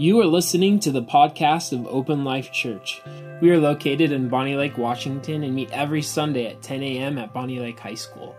You 0.00 0.18
are 0.22 0.26
listening 0.26 0.80
to 0.80 0.90
the 0.90 1.02
podcast 1.02 1.74
of 1.74 1.86
Open 1.86 2.24
Life 2.24 2.50
Church. 2.52 3.02
We 3.42 3.50
are 3.50 3.60
located 3.60 4.12
in 4.12 4.30
Bonney 4.30 4.56
Lake, 4.56 4.78
Washington, 4.78 5.44
and 5.44 5.54
meet 5.54 5.70
every 5.72 6.00
Sunday 6.00 6.46
at 6.46 6.62
10 6.62 6.82
a.m. 6.82 7.18
at 7.18 7.34
Bonney 7.34 7.60
Lake 7.60 7.78
High 7.78 7.96
School. 7.96 8.34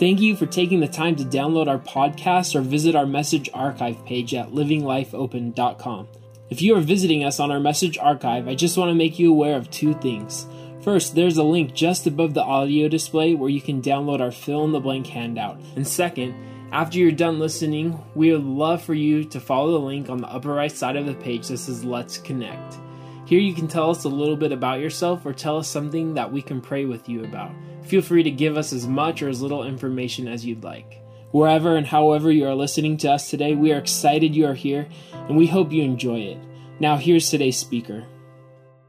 Thank 0.00 0.20
you 0.20 0.34
for 0.34 0.46
taking 0.46 0.80
the 0.80 0.88
time 0.88 1.14
to 1.14 1.24
download 1.24 1.68
our 1.68 1.78
podcast 1.78 2.56
or 2.56 2.60
visit 2.60 2.96
our 2.96 3.06
message 3.06 3.48
archive 3.54 4.04
page 4.04 4.34
at 4.34 4.48
livinglifeopen.com. 4.48 6.08
If 6.50 6.60
you 6.60 6.76
are 6.76 6.80
visiting 6.80 7.22
us 7.22 7.38
on 7.38 7.52
our 7.52 7.60
message 7.60 7.96
archive, 7.98 8.48
I 8.48 8.56
just 8.56 8.76
want 8.76 8.88
to 8.88 8.94
make 8.96 9.16
you 9.16 9.30
aware 9.30 9.54
of 9.54 9.70
two 9.70 9.94
things. 9.94 10.48
First, 10.82 11.14
there's 11.14 11.36
a 11.36 11.44
link 11.44 11.72
just 11.72 12.08
above 12.08 12.34
the 12.34 12.42
audio 12.42 12.88
display 12.88 13.36
where 13.36 13.48
you 13.48 13.60
can 13.60 13.80
download 13.80 14.18
our 14.18 14.32
fill 14.32 14.64
in 14.64 14.72
the 14.72 14.80
blank 14.80 15.06
handout. 15.06 15.60
And 15.76 15.86
second, 15.86 16.34
after 16.72 16.98
you're 16.98 17.12
done 17.12 17.38
listening, 17.38 18.02
we 18.14 18.32
would 18.32 18.44
love 18.44 18.82
for 18.82 18.94
you 18.94 19.24
to 19.24 19.40
follow 19.40 19.72
the 19.72 19.86
link 19.86 20.10
on 20.10 20.18
the 20.18 20.28
upper 20.28 20.52
right 20.52 20.70
side 20.70 20.96
of 20.96 21.06
the 21.06 21.14
page 21.14 21.48
that 21.48 21.58
says 21.58 21.84
Let's 21.84 22.18
Connect. 22.18 22.78
Here 23.24 23.40
you 23.40 23.54
can 23.54 23.68
tell 23.68 23.90
us 23.90 24.04
a 24.04 24.08
little 24.08 24.36
bit 24.36 24.52
about 24.52 24.80
yourself 24.80 25.24
or 25.24 25.32
tell 25.32 25.58
us 25.58 25.68
something 25.68 26.14
that 26.14 26.32
we 26.32 26.42
can 26.42 26.60
pray 26.60 26.84
with 26.84 27.08
you 27.08 27.24
about. 27.24 27.52
Feel 27.84 28.02
free 28.02 28.22
to 28.22 28.30
give 28.30 28.56
us 28.56 28.72
as 28.72 28.86
much 28.86 29.22
or 29.22 29.28
as 29.28 29.42
little 29.42 29.64
information 29.64 30.28
as 30.28 30.44
you'd 30.44 30.64
like. 30.64 31.02
Wherever 31.32 31.76
and 31.76 31.86
however 31.86 32.30
you 32.30 32.46
are 32.46 32.54
listening 32.54 32.96
to 32.98 33.12
us 33.12 33.30
today, 33.30 33.54
we 33.54 33.72
are 33.72 33.78
excited 33.78 34.34
you 34.34 34.46
are 34.46 34.54
here 34.54 34.88
and 35.12 35.36
we 35.36 35.46
hope 35.46 35.72
you 35.72 35.82
enjoy 35.82 36.18
it. 36.18 36.38
Now, 36.78 36.96
here's 36.96 37.30
today's 37.30 37.56
speaker. 37.56 38.04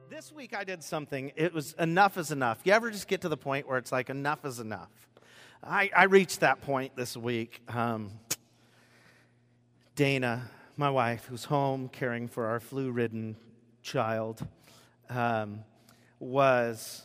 This 0.10 0.32
week 0.32 0.56
I 0.56 0.64
did 0.64 0.84
something, 0.84 1.32
it 1.36 1.54
was 1.54 1.74
enough 1.74 2.18
is 2.18 2.32
enough. 2.32 2.60
You 2.64 2.74
ever 2.74 2.90
just 2.90 3.08
get 3.08 3.22
to 3.22 3.30
the 3.30 3.38
point 3.38 3.68
where 3.68 3.78
it's 3.78 3.92
like 3.92 4.10
enough 4.10 4.46
is 4.46 4.60
enough? 4.60 4.90
I, 5.64 5.90
I 5.96 6.04
reached 6.06 6.42
that 6.42 6.62
point 6.62 6.96
this 6.96 7.18
week. 7.18 7.62
Um, 7.68 8.12
Dana, 9.96 10.50
my 10.76 10.90
wife, 10.90 11.26
who's 11.26 11.46
home 11.46 11.90
caring 11.90 12.28
for 12.28 12.46
our 12.46 12.60
flu 12.60 12.92
ridden 12.92 13.36
child, 13.82 14.46
um, 15.10 15.64
was 16.20 17.04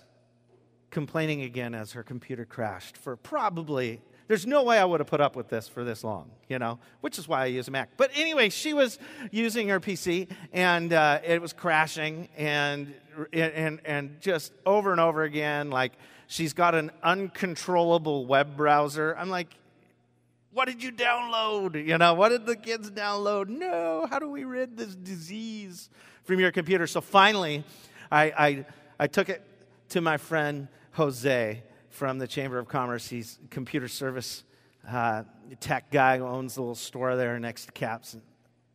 complaining 0.90 1.42
again 1.42 1.74
as 1.74 1.92
her 1.92 2.02
computer 2.02 2.44
crashed 2.44 2.98
for 2.98 3.16
probably 3.16 4.02
there's 4.28 4.46
no 4.46 4.62
way 4.62 4.78
I 4.78 4.84
would 4.84 5.00
have 5.00 5.08
put 5.08 5.20
up 5.20 5.36
with 5.36 5.48
this 5.48 5.68
for 5.68 5.84
this 5.84 6.04
long, 6.04 6.30
you 6.48 6.58
know, 6.58 6.78
which 7.00 7.18
is 7.18 7.28
why 7.28 7.42
I 7.42 7.46
use 7.46 7.68
a 7.68 7.70
Mac. 7.70 7.96
But 7.96 8.10
anyway, 8.14 8.48
she 8.48 8.72
was 8.72 8.98
using 9.30 9.68
her 9.68 9.80
PC 9.80 10.28
and 10.52 10.92
uh, 10.92 11.20
it 11.24 11.42
was 11.42 11.52
crashing 11.52 12.28
and, 12.36 12.94
and, 13.32 13.80
and 13.84 14.20
just 14.20 14.52
over 14.64 14.92
and 14.92 15.00
over 15.00 15.24
again, 15.24 15.70
like 15.70 15.92
She's 16.26 16.52
got 16.52 16.74
an 16.74 16.90
uncontrollable 17.02 18.26
web 18.26 18.56
browser. 18.56 19.14
I'm 19.18 19.30
like, 19.30 19.48
what 20.52 20.66
did 20.66 20.82
you 20.82 20.92
download? 20.92 21.86
You 21.86 21.98
know, 21.98 22.14
what 22.14 22.28
did 22.28 22.46
the 22.46 22.56
kids 22.56 22.90
download? 22.90 23.48
No, 23.48 24.06
how 24.08 24.18
do 24.18 24.28
we 24.28 24.44
rid 24.44 24.76
this 24.76 24.94
disease 24.94 25.88
from 26.24 26.40
your 26.40 26.52
computer? 26.52 26.86
So 26.86 27.00
finally, 27.00 27.64
I, 28.10 28.24
I, 28.24 28.66
I 28.98 29.06
took 29.06 29.28
it 29.28 29.42
to 29.90 30.00
my 30.00 30.16
friend 30.18 30.68
Jose 30.92 31.62
from 31.88 32.18
the 32.18 32.26
Chamber 32.26 32.58
of 32.58 32.68
Commerce. 32.68 33.08
He's 33.08 33.38
computer 33.50 33.88
service 33.88 34.44
uh, 34.88 35.24
tech 35.60 35.90
guy 35.90 36.18
who 36.18 36.26
owns 36.26 36.56
a 36.56 36.60
little 36.60 36.74
store 36.74 37.16
there 37.16 37.38
next 37.38 37.66
to 37.66 37.72
Caps 37.72 38.14
and 38.14 38.22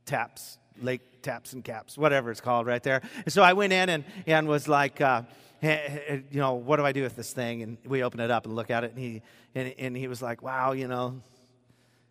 Taps, 0.06 0.58
Lake 0.82 1.17
Taps 1.28 1.52
and 1.52 1.62
Caps, 1.62 1.98
whatever 1.98 2.32
it's 2.32 2.40
called 2.40 2.68
right 2.68 2.82
there. 2.82 3.02
So 3.28 3.44
I 3.44 3.52
went 3.52 3.74
in 3.74 3.90
and, 3.90 4.06
and 4.26 4.48
was 4.48 4.70
like, 4.70 5.02
uh, 5.02 5.24
you 5.62 6.24
know, 6.32 6.54
what 6.54 6.78
do 6.78 6.86
I 6.86 6.94
do 6.94 7.04
with 7.04 7.18
this 7.18 7.34
thing? 7.34 7.64
And 7.64 7.78
we 7.86 8.02
open 8.02 8.22
it 8.22 8.32
up 8.32 8.46
and 8.46 8.56
look 8.56 8.72
at 8.72 8.86
it, 8.86 8.92
and 8.92 9.00
he, 9.00 9.22
and, 9.54 9.76
and 9.78 9.98
he 9.98 10.08
was 10.08 10.22
like, 10.22 10.42
wow, 10.42 10.72
you 10.72 10.88
know, 10.88 11.22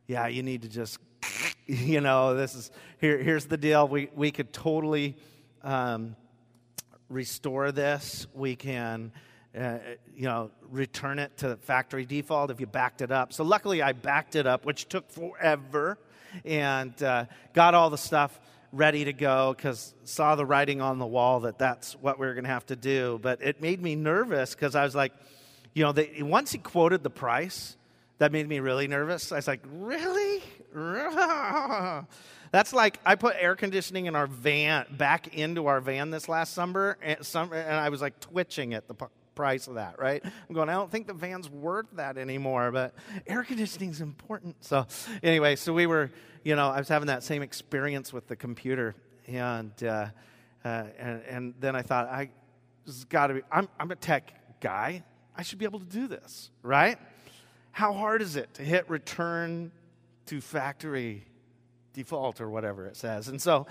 yeah, 0.06 0.26
you 0.26 0.42
need 0.42 0.62
to 0.62 0.68
just, 0.68 0.98
you 1.66 2.02
know, 2.02 2.34
this 2.34 2.54
is, 2.54 2.70
here, 3.00 3.16
here's 3.16 3.46
the 3.46 3.56
deal. 3.56 3.88
We, 3.88 4.10
we 4.14 4.30
could 4.30 4.52
totally 4.52 5.16
um, 5.64 6.14
restore 7.08 7.72
this. 7.72 8.26
We 8.34 8.54
can, 8.54 9.12
uh, 9.58 9.78
you 10.14 10.26
know, 10.26 10.50
return 10.70 11.20
it 11.20 11.34
to 11.38 11.56
factory 11.56 12.04
default 12.04 12.50
if 12.50 12.60
you 12.60 12.66
backed 12.66 13.00
it 13.00 13.10
up. 13.10 13.32
So 13.32 13.44
luckily 13.44 13.80
I 13.80 13.92
backed 13.92 14.36
it 14.36 14.46
up, 14.46 14.66
which 14.66 14.90
took 14.90 15.10
forever, 15.10 15.96
and 16.44 17.02
uh, 17.02 17.24
got 17.54 17.72
all 17.72 17.88
the 17.88 17.96
stuff 17.96 18.38
ready 18.76 19.04
to 19.04 19.12
go 19.12 19.54
because 19.56 19.94
saw 20.04 20.34
the 20.34 20.44
writing 20.44 20.80
on 20.80 20.98
the 20.98 21.06
wall 21.06 21.40
that 21.40 21.58
that's 21.58 21.94
what 21.94 22.18
we 22.18 22.26
are 22.26 22.34
going 22.34 22.44
to 22.44 22.50
have 22.50 22.66
to 22.66 22.76
do. 22.76 23.18
But 23.22 23.42
it 23.42 23.60
made 23.60 23.82
me 23.82 23.96
nervous 23.96 24.54
because 24.54 24.74
I 24.74 24.84
was 24.84 24.94
like, 24.94 25.12
you 25.74 25.82
know, 25.82 25.92
they, 25.92 26.22
once 26.22 26.52
he 26.52 26.58
quoted 26.58 27.02
the 27.02 27.10
price, 27.10 27.76
that 28.18 28.32
made 28.32 28.48
me 28.48 28.60
really 28.60 28.88
nervous. 28.88 29.32
I 29.32 29.36
was 29.36 29.46
like, 29.46 29.62
really? 29.70 30.42
That's 32.52 32.72
like 32.72 33.00
I 33.04 33.14
put 33.16 33.36
air 33.38 33.56
conditioning 33.56 34.06
in 34.06 34.14
our 34.14 34.26
van 34.26 34.86
back 34.90 35.34
into 35.34 35.66
our 35.66 35.80
van 35.80 36.10
this 36.10 36.28
last 36.28 36.54
summer, 36.54 36.96
and, 37.02 37.24
summer, 37.24 37.56
and 37.56 37.74
I 37.74 37.88
was 37.88 38.00
like 38.00 38.20
twitching 38.20 38.74
at 38.74 38.88
the 38.88 38.94
price 39.36 39.68
of 39.68 39.74
that, 39.74 40.00
right? 40.00 40.24
I'm 40.24 40.54
going, 40.54 40.68
I 40.68 40.72
don't 40.72 40.90
think 40.90 41.06
the 41.06 41.14
van's 41.14 41.48
worth 41.48 41.86
that 41.92 42.18
anymore, 42.18 42.72
but 42.72 42.94
air 43.28 43.44
conditioning 43.44 43.90
is 43.90 44.00
important. 44.00 44.64
So, 44.64 44.86
anyway, 45.22 45.54
so 45.54 45.72
we 45.72 45.86
were, 45.86 46.10
you 46.42 46.56
know, 46.56 46.68
I 46.68 46.78
was 46.78 46.88
having 46.88 47.06
that 47.06 47.22
same 47.22 47.42
experience 47.42 48.12
with 48.12 48.26
the 48.26 48.34
computer, 48.34 48.96
and 49.28 49.70
uh, 49.84 50.06
uh, 50.64 50.84
and, 50.98 51.22
and 51.28 51.54
then 51.60 51.76
I 51.76 51.82
thought, 51.82 52.08
I 52.08 52.30
this 52.84 52.96
has 52.96 53.04
got 53.04 53.28
to 53.28 53.34
be. 53.34 53.42
I'm 53.52 53.68
I'm 53.78 53.92
a 53.92 53.96
tech 53.96 54.60
guy. 54.60 55.04
I 55.36 55.42
should 55.42 55.58
be 55.58 55.66
able 55.66 55.80
to 55.80 55.86
do 55.86 56.08
this, 56.08 56.50
right? 56.62 56.98
How 57.70 57.92
hard 57.92 58.22
is 58.22 58.36
it 58.36 58.54
to 58.54 58.62
hit 58.62 58.88
return 58.88 59.70
to 60.26 60.40
factory 60.40 61.26
default 61.92 62.40
or 62.40 62.48
whatever 62.48 62.86
it 62.86 62.96
says? 62.96 63.28
And 63.28 63.40
so 63.40 63.66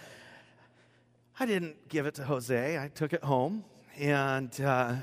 I 1.40 1.48
didn't 1.48 1.90
give 1.90 2.06
it 2.06 2.14
to 2.16 2.24
Jose. 2.24 2.78
I 2.80 2.88
took 2.88 3.14
it 3.14 3.24
home 3.24 3.66
and. 3.98 4.62
Uh, 4.62 4.96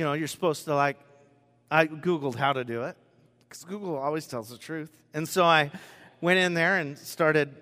you 0.00 0.06
know, 0.06 0.14
you're 0.14 0.28
supposed 0.28 0.64
to 0.64 0.74
like, 0.74 0.96
I 1.70 1.86
Googled 1.86 2.34
how 2.34 2.54
to 2.54 2.64
do 2.64 2.84
it 2.84 2.96
because 3.46 3.64
Google 3.64 3.98
always 3.98 4.26
tells 4.26 4.48
the 4.48 4.56
truth. 4.56 4.90
And 5.12 5.28
so 5.28 5.44
I 5.44 5.70
went 6.22 6.38
in 6.38 6.54
there 6.54 6.78
and 6.78 6.96
started, 6.96 7.54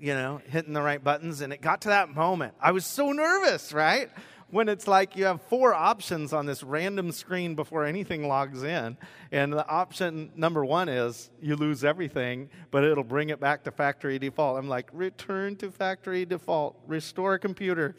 you 0.00 0.12
know, 0.12 0.40
hitting 0.48 0.72
the 0.72 0.82
right 0.82 1.02
buttons. 1.02 1.40
And 1.40 1.52
it 1.52 1.60
got 1.60 1.82
to 1.82 1.90
that 1.90 2.08
moment. 2.08 2.54
I 2.60 2.72
was 2.72 2.84
so 2.84 3.12
nervous, 3.12 3.72
right? 3.72 4.10
When 4.50 4.68
it's 4.68 4.88
like 4.88 5.14
you 5.14 5.26
have 5.26 5.40
four 5.42 5.72
options 5.72 6.32
on 6.32 6.46
this 6.46 6.64
random 6.64 7.12
screen 7.12 7.54
before 7.54 7.84
anything 7.84 8.26
logs 8.26 8.64
in. 8.64 8.98
And 9.30 9.52
the 9.52 9.64
option 9.64 10.32
number 10.34 10.64
one 10.64 10.88
is 10.88 11.30
you 11.40 11.54
lose 11.54 11.84
everything, 11.84 12.50
but 12.72 12.82
it'll 12.82 13.04
bring 13.04 13.28
it 13.28 13.38
back 13.38 13.62
to 13.64 13.70
factory 13.70 14.18
default. 14.18 14.58
I'm 14.58 14.68
like, 14.68 14.90
return 14.92 15.54
to 15.58 15.70
factory 15.70 16.24
default, 16.24 16.76
restore 16.88 17.38
computer. 17.38 17.94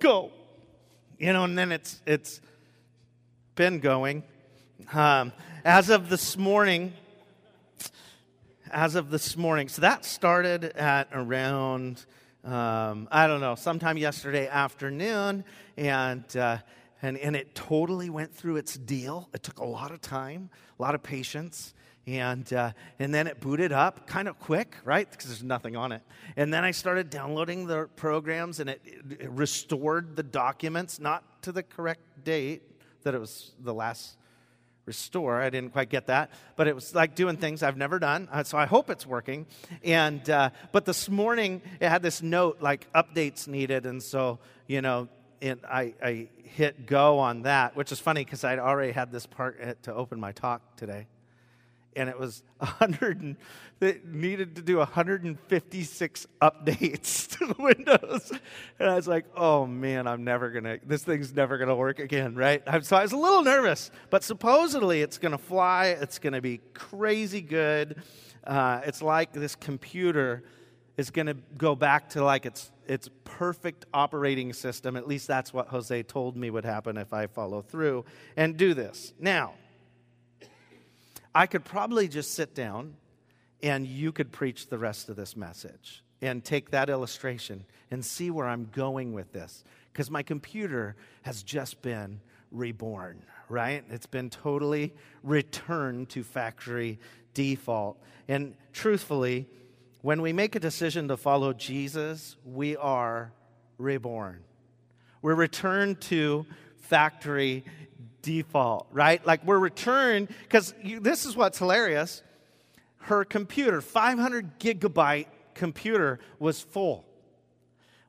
Go 0.00 0.32
you 1.18 1.32
know, 1.32 1.44
and 1.44 1.56
then 1.56 1.72
it's 1.72 2.00
it's 2.06 2.40
been 3.54 3.80
going. 3.80 4.22
Um, 4.92 5.32
as 5.64 5.88
of 5.88 6.08
this 6.08 6.36
morning, 6.36 6.92
as 8.70 8.94
of 8.94 9.10
this 9.10 9.36
morning, 9.36 9.68
so 9.68 9.82
that 9.82 10.04
started 10.04 10.64
at 10.64 11.08
around 11.12 12.04
um, 12.44 13.08
I 13.10 13.26
don't 13.26 13.40
know, 13.40 13.54
sometime 13.54 13.96
yesterday 13.96 14.48
afternoon, 14.48 15.44
and. 15.76 16.36
Uh, 16.36 16.58
and, 17.02 17.18
and 17.18 17.36
it 17.36 17.54
totally 17.54 18.08
went 18.08 18.34
through 18.34 18.56
its 18.56 18.78
deal. 18.78 19.28
It 19.34 19.42
took 19.42 19.58
a 19.58 19.64
lot 19.64 19.90
of 19.90 20.00
time, 20.00 20.48
a 20.78 20.82
lot 20.82 20.94
of 20.94 21.02
patience 21.02 21.74
and 22.06 22.52
uh, 22.52 22.72
and 22.98 23.14
then 23.14 23.26
it 23.26 23.40
booted 23.40 23.72
up 23.72 24.06
kind 24.06 24.28
of 24.28 24.38
quick, 24.38 24.76
right? 24.84 25.10
Because 25.10 25.26
there's 25.26 25.42
nothing 25.42 25.76
on 25.76 25.92
it. 25.92 26.02
And 26.36 26.52
then 26.52 26.64
I 26.64 26.70
started 26.70 27.10
downloading 27.10 27.66
the 27.66 27.88
programs, 27.96 28.60
and 28.60 28.70
it, 28.70 28.82
it, 29.18 29.30
restored 29.30 30.16
the 30.16 30.22
documents 30.22 31.00
not 31.00 31.42
to 31.42 31.52
the 31.52 31.62
correct 31.62 32.02
date 32.24 32.62
that 33.04 33.14
it 33.14 33.18
was 33.18 33.52
the 33.58 33.72
last 33.72 34.16
restore. 34.84 35.40
I 35.40 35.48
didn't 35.48 35.70
quite 35.72 35.88
get 35.88 36.08
that, 36.08 36.30
but 36.56 36.68
it 36.68 36.74
was 36.74 36.94
like 36.94 37.14
doing 37.14 37.38
things 37.38 37.62
I've 37.62 37.78
never 37.78 37.98
done. 37.98 38.28
Uh, 38.30 38.44
so 38.44 38.58
I 38.58 38.66
hope 38.66 38.90
it's 38.90 39.06
working. 39.06 39.46
And 39.82 40.28
uh, 40.28 40.50
but 40.72 40.84
this 40.84 41.08
morning 41.08 41.62
it 41.80 41.88
had 41.88 42.02
this 42.02 42.22
note 42.22 42.58
like 42.60 42.92
updates 42.92 43.48
needed, 43.48 43.86
and 43.86 44.02
so 44.02 44.38
you 44.66 44.82
know. 44.82 45.08
And 45.42 45.60
I, 45.68 45.92
I 46.02 46.28
hit 46.44 46.86
go 46.86 47.18
on 47.18 47.42
that, 47.42 47.76
which 47.76 47.92
is 47.92 48.00
funny 48.00 48.24
because 48.24 48.44
I'd 48.44 48.58
already 48.58 48.92
had 48.92 49.12
this 49.12 49.26
part 49.26 49.82
to 49.82 49.92
open 49.92 50.18
my 50.18 50.32
talk 50.32 50.76
today 50.76 51.06
and 51.96 52.08
it 52.08 52.18
was 52.18 52.42
100 52.58 53.20
and, 53.20 53.36
needed 54.04 54.56
to 54.56 54.62
do 54.62 54.78
156 54.78 56.26
updates 56.40 57.28
to 57.38 57.46
the 57.46 57.62
windows. 57.62 58.32
And 58.78 58.88
i 58.88 58.94
was 58.94 59.06
like 59.06 59.26
oh 59.36 59.66
man 59.66 60.06
i'm 60.06 60.24
never 60.24 60.50
gonna 60.50 60.78
this 60.86 61.02
thing's 61.02 61.34
never 61.34 61.58
gonna 61.58 61.76
work 61.76 61.98
again 61.98 62.34
right? 62.34 62.62
So 62.82 62.96
i 62.96 63.02
was 63.02 63.12
a 63.12 63.16
little 63.16 63.42
nervous 63.42 63.90
but 64.10 64.24
supposedly 64.24 65.02
it's 65.02 65.18
gonna 65.18 65.38
fly 65.38 65.86
it's 66.00 66.18
gonna 66.18 66.40
be 66.40 66.60
crazy 66.72 67.40
good. 67.40 68.02
Uh, 68.44 68.82
it's 68.84 69.00
like 69.00 69.32
this 69.32 69.56
computer 69.56 70.44
is 70.96 71.10
gonna 71.10 71.34
go 71.58 71.74
back 71.74 72.10
to 72.10 72.24
like 72.24 72.46
its 72.46 72.70
its 72.86 73.08
perfect 73.24 73.86
operating 73.94 74.52
system. 74.52 74.96
At 74.96 75.08
least 75.08 75.26
that's 75.26 75.52
what 75.52 75.68
jose 75.68 76.02
told 76.04 76.36
me 76.36 76.50
would 76.50 76.64
happen 76.64 76.96
if 76.96 77.12
i 77.12 77.26
follow 77.26 77.62
through 77.62 78.04
and 78.36 78.56
do 78.56 78.72
this. 78.74 79.12
Now 79.18 79.54
I 81.34 81.46
could 81.46 81.64
probably 81.64 82.08
just 82.08 82.34
sit 82.34 82.54
down 82.54 82.94
and 83.62 83.86
you 83.86 84.12
could 84.12 84.30
preach 84.30 84.68
the 84.68 84.78
rest 84.78 85.08
of 85.08 85.16
this 85.16 85.36
message 85.36 86.02
and 86.22 86.44
take 86.44 86.70
that 86.70 86.88
illustration 86.88 87.64
and 87.90 88.04
see 88.04 88.30
where 88.30 88.46
I'm 88.46 88.68
going 88.72 89.12
with 89.12 89.32
this. 89.32 89.64
Because 89.92 90.10
my 90.10 90.22
computer 90.22 90.96
has 91.22 91.42
just 91.42 91.82
been 91.82 92.20
reborn, 92.50 93.22
right? 93.48 93.84
It's 93.90 94.06
been 94.06 94.30
totally 94.30 94.94
returned 95.22 96.10
to 96.10 96.22
factory 96.22 96.98
default. 97.32 98.00
And 98.28 98.54
truthfully, 98.72 99.48
when 100.02 100.22
we 100.22 100.32
make 100.32 100.54
a 100.54 100.60
decision 100.60 101.08
to 101.08 101.16
follow 101.16 101.52
Jesus, 101.52 102.36
we 102.44 102.76
are 102.76 103.32
reborn. 103.78 104.44
We're 105.22 105.34
returned 105.34 106.00
to 106.02 106.46
factory 106.76 107.64
default, 108.24 108.88
right? 108.90 109.24
Like 109.24 109.44
we're 109.44 109.58
returned, 109.58 110.28
because 110.42 110.74
this 110.82 111.26
is 111.26 111.36
what's 111.36 111.58
hilarious. 111.58 112.22
Her 112.98 113.24
computer, 113.24 113.80
500 113.80 114.58
gigabyte 114.58 115.26
computer, 115.54 116.18
was 116.38 116.60
full. 116.60 117.04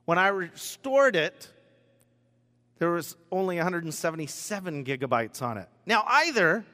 When 0.06 0.18
I 0.18 0.28
restored 0.28 1.14
it, 1.16 1.50
there 2.78 2.90
was 2.90 3.16
only 3.30 3.56
177 3.56 4.84
gigabytes 4.84 5.42
on 5.42 5.58
it. 5.58 5.68
Now, 5.84 6.04
either 6.06 6.64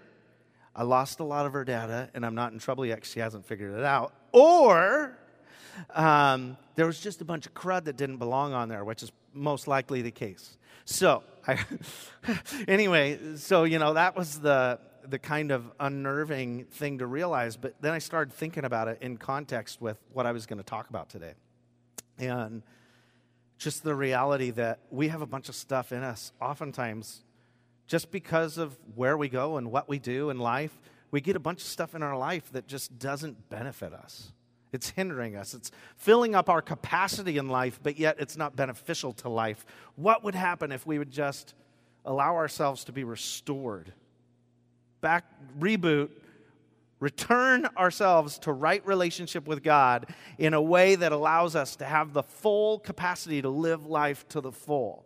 I 0.74 0.84
lost 0.84 1.20
a 1.20 1.24
lot 1.24 1.46
of 1.46 1.52
her 1.52 1.64
data 1.64 2.10
and 2.14 2.24
I'm 2.24 2.34
not 2.34 2.52
in 2.52 2.58
trouble 2.58 2.86
yet 2.86 3.04
she 3.04 3.20
hasn't 3.20 3.46
figured 3.46 3.78
it 3.78 3.84
out, 3.84 4.14
or 4.32 5.18
um, 5.94 6.56
there 6.74 6.86
was 6.86 7.00
just 7.00 7.20
a 7.20 7.24
bunch 7.24 7.46
of 7.46 7.54
crud 7.54 7.84
that 7.84 7.96
didn't 7.96 8.18
belong 8.18 8.52
on 8.52 8.68
there, 8.68 8.84
which 8.84 9.02
is 9.02 9.12
most 9.32 9.68
likely 9.68 10.02
the 10.02 10.10
case. 10.10 10.56
So, 10.84 11.22
I, 11.46 11.58
anyway, 12.68 13.36
so 13.36 13.64
you 13.64 13.78
know 13.78 13.94
that 13.94 14.16
was 14.16 14.40
the 14.40 14.78
the 15.04 15.18
kind 15.18 15.50
of 15.50 15.64
unnerving 15.80 16.64
thing 16.66 16.98
to 16.98 17.06
realize. 17.06 17.56
But 17.56 17.74
then 17.80 17.92
I 17.92 17.98
started 17.98 18.32
thinking 18.32 18.64
about 18.64 18.88
it 18.88 18.98
in 19.00 19.16
context 19.16 19.80
with 19.80 19.98
what 20.12 20.26
I 20.26 20.32
was 20.32 20.46
going 20.46 20.58
to 20.58 20.64
talk 20.64 20.90
about 20.90 21.08
today, 21.08 21.34
and 22.18 22.62
just 23.58 23.84
the 23.84 23.94
reality 23.94 24.50
that 24.50 24.80
we 24.90 25.08
have 25.08 25.22
a 25.22 25.26
bunch 25.26 25.48
of 25.48 25.54
stuff 25.54 25.92
in 25.92 26.02
us. 26.02 26.32
Oftentimes, 26.40 27.22
just 27.86 28.10
because 28.10 28.58
of 28.58 28.76
where 28.94 29.16
we 29.16 29.28
go 29.28 29.56
and 29.56 29.70
what 29.70 29.88
we 29.88 29.98
do 29.98 30.30
in 30.30 30.38
life, 30.38 30.76
we 31.10 31.20
get 31.20 31.36
a 31.36 31.40
bunch 31.40 31.60
of 31.60 31.66
stuff 31.66 31.94
in 31.94 32.02
our 32.02 32.16
life 32.16 32.50
that 32.52 32.66
just 32.66 32.98
doesn't 32.98 33.50
benefit 33.50 33.92
us. 33.92 34.32
It's 34.72 34.90
hindering 34.90 35.36
us. 35.36 35.52
It's 35.52 35.70
filling 35.96 36.34
up 36.34 36.48
our 36.48 36.62
capacity 36.62 37.36
in 37.36 37.48
life, 37.48 37.78
but 37.82 37.98
yet 37.98 38.16
it's 38.18 38.36
not 38.36 38.56
beneficial 38.56 39.12
to 39.14 39.28
life. 39.28 39.66
What 39.96 40.24
would 40.24 40.34
happen 40.34 40.72
if 40.72 40.86
we 40.86 40.98
would 40.98 41.10
just 41.10 41.54
allow 42.04 42.34
ourselves 42.34 42.84
to 42.84 42.92
be 42.92 43.04
restored? 43.04 43.92
Back, 45.02 45.24
reboot, 45.58 46.10
return 47.00 47.66
ourselves 47.76 48.38
to 48.38 48.52
right 48.52 48.86
relationship 48.86 49.46
with 49.46 49.62
God 49.62 50.06
in 50.38 50.54
a 50.54 50.62
way 50.62 50.94
that 50.94 51.12
allows 51.12 51.54
us 51.54 51.76
to 51.76 51.84
have 51.84 52.12
the 52.12 52.22
full 52.22 52.78
capacity 52.78 53.42
to 53.42 53.48
live 53.50 53.86
life 53.86 54.26
to 54.28 54.40
the 54.40 54.52
full. 54.52 55.04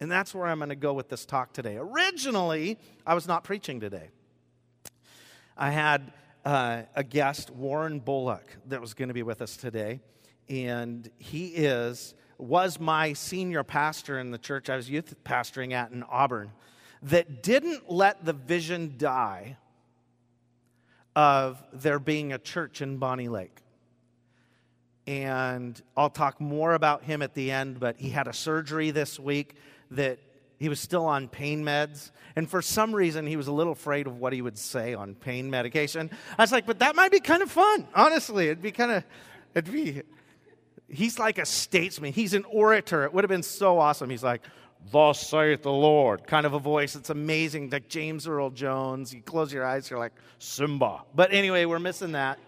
And 0.00 0.10
that's 0.10 0.34
where 0.34 0.46
I'm 0.46 0.58
going 0.58 0.68
to 0.68 0.76
go 0.76 0.92
with 0.92 1.08
this 1.08 1.24
talk 1.24 1.52
today. 1.52 1.76
Originally, 1.76 2.78
I 3.06 3.14
was 3.14 3.26
not 3.26 3.42
preaching 3.42 3.80
today. 3.80 4.10
I 5.56 5.70
had 5.70 6.12
uh, 6.44 6.82
a 6.94 7.04
guest, 7.04 7.50
Warren 7.50 8.00
Bullock, 8.00 8.56
that 8.66 8.80
was 8.80 8.94
going 8.94 9.08
to 9.08 9.14
be 9.14 9.22
with 9.22 9.42
us 9.42 9.56
today. 9.56 10.00
And 10.48 11.10
he 11.18 11.48
is, 11.48 12.14
was 12.38 12.80
my 12.80 13.12
senior 13.12 13.64
pastor 13.64 14.18
in 14.18 14.30
the 14.30 14.38
church 14.38 14.70
I 14.70 14.76
was 14.76 14.88
youth 14.88 15.14
pastoring 15.24 15.72
at 15.72 15.90
in 15.90 16.02
Auburn, 16.04 16.52
that 17.02 17.42
didn't 17.42 17.90
let 17.90 18.24
the 18.24 18.32
vision 18.32 18.94
die 18.96 19.56
of 21.14 21.62
there 21.72 21.98
being 21.98 22.32
a 22.32 22.38
church 22.38 22.80
in 22.80 22.98
Bonney 22.98 23.28
Lake. 23.28 23.62
And 25.06 25.80
I'll 25.96 26.10
talk 26.10 26.40
more 26.40 26.74
about 26.74 27.02
him 27.02 27.22
at 27.22 27.34
the 27.34 27.50
end, 27.50 27.80
but 27.80 27.96
he 27.96 28.10
had 28.10 28.28
a 28.28 28.32
surgery 28.32 28.90
this 28.90 29.18
week 29.18 29.54
that 29.90 30.18
he 30.58 30.68
was 30.68 30.80
still 30.80 31.06
on 31.06 31.28
pain 31.28 31.64
meds. 31.64 32.10
And 32.36 32.48
for 32.48 32.62
some 32.62 32.94
reason, 32.94 33.26
he 33.26 33.36
was 33.36 33.46
a 33.46 33.52
little 33.52 33.72
afraid 33.72 34.06
of 34.06 34.18
what 34.18 34.32
he 34.32 34.42
would 34.42 34.58
say 34.58 34.94
on 34.94 35.14
pain 35.14 35.50
medication. 35.50 36.10
I 36.38 36.42
was 36.42 36.52
like, 36.52 36.66
but 36.66 36.80
that 36.80 36.96
might 36.96 37.12
be 37.12 37.20
kind 37.20 37.42
of 37.42 37.50
fun. 37.50 37.86
Honestly, 37.94 38.46
it'd 38.46 38.62
be 38.62 38.72
kind 38.72 38.92
of, 38.92 39.04
it'd 39.54 39.72
be, 39.72 40.02
he's 40.88 41.18
like 41.18 41.38
a 41.38 41.46
statesman. 41.46 42.12
He's 42.12 42.34
an 42.34 42.44
orator. 42.44 43.04
It 43.04 43.12
would 43.12 43.24
have 43.24 43.30
been 43.30 43.42
so 43.42 43.78
awesome. 43.78 44.10
He's 44.10 44.22
like, 44.22 44.42
Thus 44.90 45.20
saith 45.26 45.62
the 45.62 45.72
Lord, 45.72 46.26
kind 46.26 46.46
of 46.46 46.54
a 46.54 46.58
voice. 46.58 46.96
It's 46.96 47.10
amazing, 47.10 47.70
like 47.70 47.88
James 47.88 48.26
Earl 48.26 48.50
Jones. 48.50 49.12
You 49.12 49.20
close 49.20 49.52
your 49.52 49.64
eyes, 49.64 49.90
you're 49.90 49.98
like, 49.98 50.12
Simba. 50.38 51.02
But 51.14 51.32
anyway, 51.32 51.64
we're 51.66 51.78
missing 51.78 52.12
that. 52.12 52.38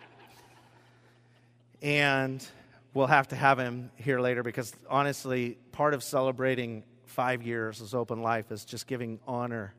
And 1.82 2.46
we'll 2.94 3.08
have 3.08 3.28
to 3.28 3.36
have 3.36 3.58
him 3.58 3.90
here 3.96 4.20
later 4.20 4.42
because 4.42 4.74
honestly, 4.88 5.58
part 5.72 5.92
of 5.92 6.02
celebrating 6.02 6.84
five 7.20 7.42
years 7.42 7.82
as 7.82 7.92
Open 7.92 8.22
Life 8.22 8.50
is 8.50 8.64
just 8.64 8.86
giving 8.86 9.20
honor 9.26 9.74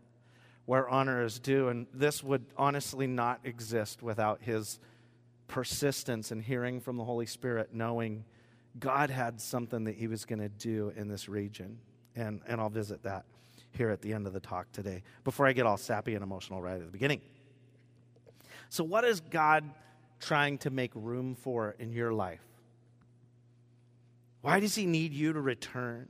where 0.65 0.87
honor 0.87 1.23
is 1.23 1.39
due. 1.39 1.69
And 1.69 1.87
this 1.91 2.23
would 2.23 2.45
honestly 2.55 3.07
not 3.07 3.39
exist 3.43 4.03
without 4.03 4.43
his 4.43 4.79
persistence 5.47 6.29
and 6.29 6.39
hearing 6.39 6.79
from 6.79 6.97
the 6.97 7.03
Holy 7.03 7.25
Spirit, 7.25 7.69
knowing 7.73 8.25
God 8.79 9.09
had 9.09 9.41
something 9.41 9.85
that 9.85 9.95
he 9.95 10.05
was 10.05 10.23
going 10.23 10.37
to 10.37 10.49
do 10.49 10.93
in 10.95 11.07
this 11.07 11.27
region. 11.27 11.79
And, 12.15 12.41
and 12.47 12.61
I'll 12.61 12.69
visit 12.69 13.01
that 13.01 13.25
here 13.71 13.89
at 13.89 14.03
the 14.03 14.13
end 14.13 14.27
of 14.27 14.33
the 14.33 14.39
talk 14.39 14.71
today 14.71 15.01
before 15.23 15.47
I 15.47 15.53
get 15.53 15.65
all 15.65 15.77
sappy 15.77 16.13
and 16.13 16.21
emotional 16.21 16.61
right 16.61 16.75
at 16.75 16.85
the 16.85 16.91
beginning. 16.91 17.21
So, 18.69 18.83
what 18.83 19.03
is 19.03 19.19
God 19.19 19.67
trying 20.19 20.59
to 20.59 20.69
make 20.69 20.91
room 20.93 21.33
for 21.33 21.75
in 21.79 21.91
your 21.91 22.13
life? 22.13 22.45
Why 24.41 24.59
does 24.59 24.75
he 24.75 24.85
need 24.85 25.11
you 25.11 25.33
to 25.33 25.41
return? 25.41 26.07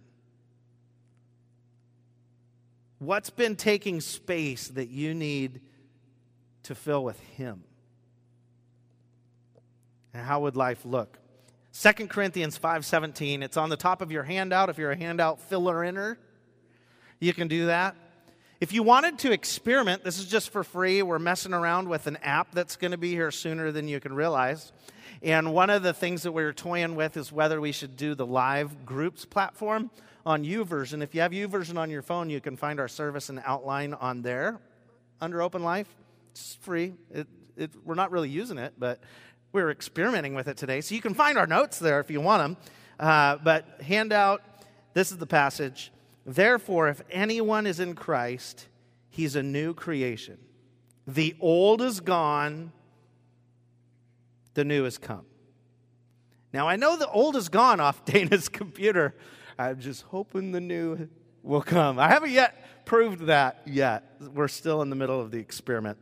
What's 3.02 3.32
been 3.32 3.56
taking 3.56 4.00
space 4.00 4.68
that 4.68 4.90
you 4.90 5.16
need 5.16 5.62
to 6.62 6.76
fill 6.76 7.04
with 7.04 7.20
Him? 7.20 7.64
And 10.14 10.24
how 10.24 10.42
would 10.42 10.56
life 10.56 10.86
look? 10.86 11.18
2 11.74 12.10
Corinthians 12.10 12.60
5:17, 12.60 13.42
it's 13.42 13.58
on 13.58 13.70
the 13.70 13.76
top 13.76 14.04
of 14.04 14.12
your 14.12 14.22
handout 14.22 14.70
if 14.70 14.78
you're 14.78 14.92
a 14.92 14.96
handout 14.96 15.42
filler 15.42 15.84
inner. 15.84 16.20
You 17.20 17.34
can 17.34 17.48
do 17.48 17.66
that. 17.66 17.96
If 18.60 18.72
you 18.72 18.84
wanted 18.84 19.18
to 19.20 19.32
experiment, 19.32 20.04
this 20.04 20.20
is 20.20 20.28
just 20.28 20.52
for 20.52 20.64
free. 20.64 21.02
We're 21.02 21.18
messing 21.18 21.56
around 21.56 21.90
with 21.90 22.06
an 22.06 22.18
app 22.18 22.54
that's 22.54 22.76
going 22.76 22.92
to 22.92 23.00
be 23.00 23.14
here 23.14 23.32
sooner 23.32 23.72
than 23.72 23.88
you 23.88 24.00
can 24.00 24.14
realize. 24.14 24.72
And 25.24 25.56
one 25.56 25.72
of 25.72 25.82
the 25.82 25.94
things 25.94 26.22
that 26.22 26.34
we 26.34 26.44
are 26.44 26.54
toying 26.54 26.96
with 26.96 27.18
is 27.18 27.32
whether 27.32 27.60
we 27.60 27.72
should 27.72 27.98
do 27.98 28.14
the 28.14 28.28
live 28.28 28.86
groups 28.86 29.26
platform 29.26 29.90
on 30.26 30.44
YouVersion. 30.44 31.02
If 31.02 31.16
you 31.16 31.22
have 31.22 31.32
YouVersion 31.32 31.78
on 31.78 31.90
your 31.90 32.02
phone, 32.02 32.30
you 32.30 32.42
can 32.42 32.56
find 32.56 32.80
our 32.80 32.88
service 32.88 33.30
and 33.30 33.42
outline 33.46 33.94
on 33.94 34.22
there 34.22 34.60
under 35.20 35.42
Open 35.42 35.64
Life. 35.64 35.88
It's 36.32 36.56
free. 36.62 36.94
It, 37.12 37.28
it, 37.58 37.72
we're 37.84 37.96
not 37.96 38.12
really 38.12 38.30
using 38.30 38.58
it, 38.58 38.74
but 38.78 39.00
we're 39.52 39.72
experimenting 39.72 40.34
with 40.34 40.48
it 40.48 40.58
today. 40.58 40.82
So 40.82 40.96
you 40.96 41.02
can 41.02 41.14
find 41.14 41.38
our 41.38 41.48
notes 41.48 41.80
there 41.80 42.00
if 42.00 42.10
you 42.10 42.22
want 42.22 42.44
them. 42.44 42.58
Uh, 43.00 43.38
but 43.44 43.82
handout, 43.82 44.42
this 44.94 45.12
is 45.12 45.18
the 45.18 45.28
passage. 45.28 45.92
Therefore, 46.26 46.88
if 46.88 47.02
anyone 47.10 47.66
is 47.66 47.80
in 47.80 47.96
Christ, 47.96 48.68
he's 49.10 49.36
a 49.36 49.44
new 49.44 49.74
creation. 49.74 50.38
The 51.08 51.36
old 51.40 51.82
is 51.82 52.00
gone, 52.00 52.72
the 54.54 54.64
new 54.64 54.84
has 54.84 54.98
come. 54.98 55.26
Now, 56.54 56.68
I 56.68 56.76
know 56.76 56.98
the 56.98 57.10
old 57.10 57.36
is 57.36 57.50
gone 57.50 57.80
off 57.80 58.06
Dana's 58.06 58.50
computer. 58.50 59.16
I'm 59.58 59.80
just 59.80 60.04
hoping 60.04 60.52
the 60.52 60.62
new 60.62 61.10
will 61.44 61.62
come. 61.62 62.00
I 62.00 62.10
haven't 62.10 62.32
yet 62.32 62.86
proved 62.86 63.28
that 63.28 63.62
yet. 63.66 64.16
We're 64.34 64.48
still 64.48 64.82
in 64.82 64.90
the 64.90 64.96
middle 64.96 65.20
of 65.20 65.32
the 65.32 65.40
experiment. 65.40 65.98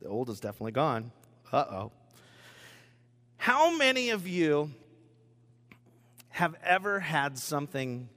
The 0.00 0.08
old 0.08 0.30
is 0.30 0.40
definitely 0.40 0.72
gone. 0.72 1.12
Uh 1.52 1.64
oh. 1.70 1.92
How 3.36 3.76
many 3.76 4.10
of 4.10 4.26
you 4.26 4.70
have 6.30 6.54
ever 6.62 7.00
had 7.00 7.38
something 7.38 8.08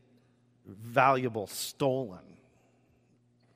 valuable 0.65 1.47
stolen 1.47 2.37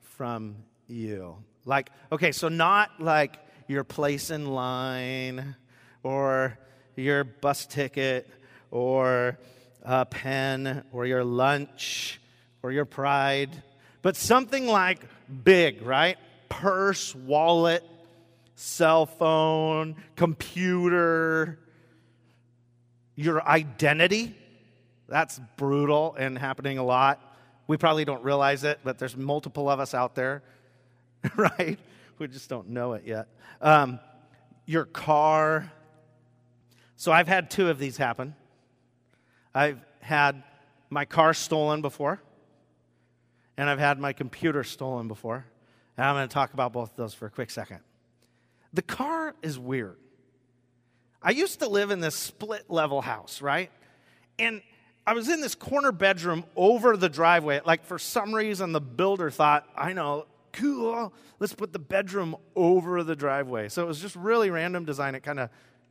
from 0.00 0.56
you? 0.86 1.36
Like, 1.64 1.90
okay, 2.10 2.32
so 2.32 2.48
not 2.48 3.00
like 3.00 3.38
your 3.66 3.84
place 3.84 4.30
in 4.30 4.46
line 4.46 5.54
or 6.02 6.58
your 6.96 7.24
bus 7.24 7.66
ticket 7.66 8.28
or 8.70 9.38
a 9.82 10.06
pen 10.06 10.84
or 10.92 11.06
your 11.06 11.24
lunch 11.24 12.20
or 12.62 12.72
your 12.72 12.84
pride, 12.84 13.50
but 14.02 14.16
something 14.16 14.66
like 14.66 15.00
big, 15.44 15.82
right? 15.82 16.18
Purse, 16.48 17.14
wallet, 17.14 17.84
cell 18.54 19.06
phone, 19.06 19.96
computer, 20.16 21.58
your 23.14 23.46
identity. 23.46 24.34
That's 25.08 25.40
brutal 25.56 26.14
and 26.18 26.36
happening 26.36 26.78
a 26.78 26.84
lot. 26.84 27.20
We 27.66 27.76
probably 27.76 28.04
don't 28.04 28.24
realize 28.24 28.64
it, 28.64 28.80
but 28.82 28.98
there's 28.98 29.16
multiple 29.16 29.68
of 29.68 29.80
us 29.80 29.94
out 29.94 30.14
there, 30.14 30.42
right? 31.36 31.78
We 32.18 32.28
just 32.28 32.48
don't 32.48 32.70
know 32.70 32.94
it 32.94 33.04
yet. 33.06 33.28
Um, 33.60 34.00
your 34.66 34.84
car, 34.84 35.72
So 36.96 37.12
I've 37.12 37.28
had 37.28 37.50
two 37.50 37.70
of 37.70 37.78
these 37.78 37.96
happen. 37.96 38.34
I've 39.58 39.80
had 39.98 40.44
my 40.88 41.04
car 41.04 41.34
stolen 41.34 41.82
before, 41.82 42.22
and 43.56 43.68
I've 43.68 43.80
had 43.80 43.98
my 43.98 44.12
computer 44.12 44.62
stolen 44.62 45.08
before. 45.08 45.44
And 45.96 46.06
I'm 46.06 46.14
going 46.14 46.28
to 46.28 46.32
talk 46.32 46.54
about 46.54 46.72
both 46.72 46.90
of 46.90 46.96
those 46.96 47.12
for 47.12 47.26
a 47.26 47.30
quick 47.30 47.50
second. 47.50 47.80
The 48.72 48.82
car 48.82 49.34
is 49.42 49.58
weird. 49.58 49.96
I 51.20 51.32
used 51.32 51.58
to 51.58 51.68
live 51.68 51.90
in 51.90 51.98
this 51.98 52.14
split 52.14 52.66
level 52.70 53.00
house, 53.00 53.42
right? 53.42 53.72
And 54.38 54.62
I 55.04 55.14
was 55.14 55.28
in 55.28 55.40
this 55.40 55.56
corner 55.56 55.90
bedroom 55.90 56.44
over 56.54 56.96
the 56.96 57.08
driveway. 57.08 57.60
Like, 57.66 57.84
for 57.84 57.98
some 57.98 58.32
reason, 58.32 58.70
the 58.70 58.80
builder 58.80 59.28
thought, 59.28 59.66
I 59.76 59.92
know, 59.92 60.26
cool, 60.52 61.12
let's 61.40 61.52
put 61.54 61.72
the 61.72 61.80
bedroom 61.80 62.36
over 62.54 63.02
the 63.02 63.16
driveway. 63.16 63.70
So 63.70 63.82
it 63.82 63.88
was 63.88 64.00
just 64.00 64.14
really 64.14 64.50
random 64.50 64.84
design. 64.84 65.16
It 65.16 65.24
kind 65.24 65.40
of 65.40 65.50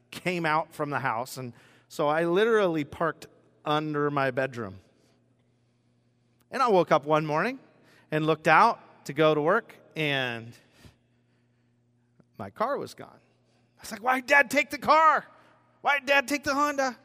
came 0.10 0.46
out 0.46 0.74
from 0.74 0.90
the 0.90 1.00
house. 1.00 1.36
And 1.36 1.52
so 1.90 2.08
I 2.08 2.24
literally 2.24 2.86
parked 2.86 3.28
under 3.68 4.10
my 4.10 4.32
bedroom. 4.32 4.80
And 6.50 6.64
I 6.64 6.70
woke 6.70 6.92
up 6.92 7.06
one 7.06 7.26
morning 7.26 7.60
and 8.10 8.26
looked 8.26 8.48
out 8.48 9.06
to 9.06 9.14
go 9.14 9.36
to 9.36 9.42
work, 9.42 9.76
and 9.96 10.52
my 12.38 12.50
car 12.50 12.78
was 12.78 12.94
gone. 12.94 13.10
I 13.78 13.82
was 13.82 13.92
like, 13.92 14.02
why 14.02 14.22
did 14.22 14.28
dad 14.28 14.50
take 14.50 14.70
the 14.70 14.78
car? 14.78 15.26
Why 15.82 16.00
did 16.00 16.08
dad 16.08 16.28
take 16.28 16.44
the 16.44 16.54
Honda? 16.54 16.98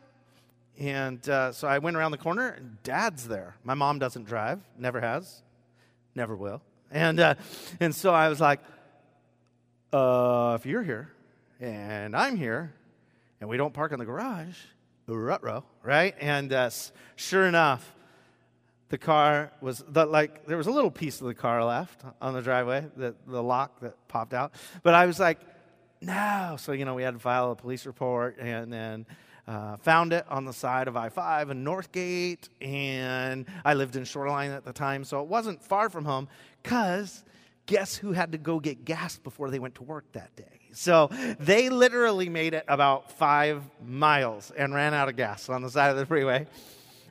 And 0.78 1.28
uh, 1.28 1.52
so 1.52 1.68
I 1.68 1.78
went 1.78 1.96
around 1.96 2.12
the 2.12 2.18
corner, 2.18 2.48
and 2.48 2.82
dad's 2.82 3.26
there. 3.26 3.56
My 3.64 3.74
mom 3.74 3.98
doesn't 3.98 4.24
drive, 4.24 4.60
never 4.78 5.00
has, 5.00 5.42
never 6.14 6.36
will. 6.36 6.62
And, 6.90 7.18
uh, 7.20 7.34
and 7.80 7.94
so 7.94 8.14
I 8.14 8.28
was 8.28 8.40
like, 8.40 8.60
uh, 9.92 10.56
if 10.58 10.66
you're 10.66 10.82
here 10.82 11.10
and 11.60 12.16
I'm 12.16 12.36
here 12.36 12.72
and 13.40 13.48
we 13.48 13.56
don't 13.56 13.74
park 13.74 13.92
in 13.92 13.98
the 13.98 14.04
garage, 14.04 14.56
rut 15.06 15.42
right? 15.82 16.14
And 16.20 16.52
uh, 16.52 16.70
sure 17.16 17.46
enough, 17.46 17.94
the 18.88 18.98
car 18.98 19.52
was 19.60 19.82
the, 19.88 20.04
like 20.04 20.46
there 20.46 20.56
was 20.56 20.66
a 20.66 20.70
little 20.70 20.90
piece 20.90 21.20
of 21.20 21.26
the 21.26 21.34
car 21.34 21.64
left 21.64 22.02
on 22.20 22.34
the 22.34 22.42
driveway, 22.42 22.86
the, 22.96 23.14
the 23.26 23.42
lock 23.42 23.80
that 23.80 23.96
popped 24.08 24.34
out. 24.34 24.52
But 24.82 24.94
I 24.94 25.06
was 25.06 25.18
like, 25.18 25.40
no. 26.00 26.56
So 26.58 26.72
you 26.72 26.84
know, 26.84 26.94
we 26.94 27.02
had 27.02 27.14
to 27.14 27.20
file 27.20 27.50
a 27.52 27.56
police 27.56 27.86
report, 27.86 28.36
and 28.38 28.72
then 28.72 29.06
uh, 29.48 29.76
found 29.76 30.12
it 30.12 30.24
on 30.28 30.44
the 30.44 30.52
side 30.52 30.88
of 30.88 30.96
I 30.96 31.08
5 31.08 31.50
in 31.50 31.64
Northgate. 31.64 32.48
And 32.60 33.46
I 33.64 33.74
lived 33.74 33.96
in 33.96 34.04
Shoreline 34.04 34.50
at 34.50 34.64
the 34.64 34.72
time, 34.72 35.04
so 35.04 35.22
it 35.22 35.28
wasn't 35.28 35.62
far 35.62 35.88
from 35.88 36.04
home 36.04 36.28
because 36.62 37.24
guess 37.66 37.96
who 37.96 38.12
had 38.12 38.32
to 38.32 38.38
go 38.38 38.60
get 38.60 38.84
gas 38.84 39.18
before 39.18 39.50
they 39.50 39.58
went 39.58 39.76
to 39.76 39.84
work 39.84 40.04
that 40.12 40.34
day? 40.36 40.61
So 40.72 41.08
they 41.38 41.68
literally 41.68 42.28
made 42.28 42.54
it 42.54 42.64
about 42.66 43.12
five 43.12 43.62
miles 43.84 44.50
and 44.56 44.74
ran 44.74 44.94
out 44.94 45.08
of 45.08 45.16
gas 45.16 45.48
on 45.48 45.62
the 45.62 45.70
side 45.70 45.90
of 45.90 45.96
the 45.96 46.06
freeway 46.06 46.46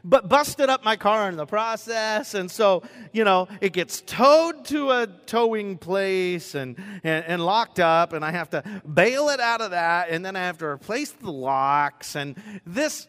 but 0.03 0.27
busted 0.27 0.70
up 0.70 0.84
my 0.84 0.96
car 0.96 1.30
in 1.30 1.36
the 1.36 1.46
process. 1.46 2.34
And 2.34 2.50
so, 2.50 2.84
you 3.12 3.24
know, 3.24 3.48
it 3.60 3.74
gets 3.74 4.01
towed 4.01 4.65
to 4.65 4.91
a 4.91 5.08
towing 5.25 5.77
place 5.77 6.56
and, 6.56 6.75
and, 7.03 7.25
and, 7.25 7.46
locked 7.46 7.80
up, 7.80 8.13
and 8.13 8.24
I 8.24 8.32
have 8.32 8.50
to 8.51 8.63
bail 8.91 9.30
it 9.30 9.39
out 9.39 9.62
of 9.62 9.72
that, 9.72 10.10
and 10.10 10.25
then 10.25 10.36
I 10.36 10.39
have 10.39 10.58
to 10.60 10.65
replace 10.65 11.12
the 11.12 11.32
locks. 11.32 12.15
And 12.15 12.36
this 12.65 13.08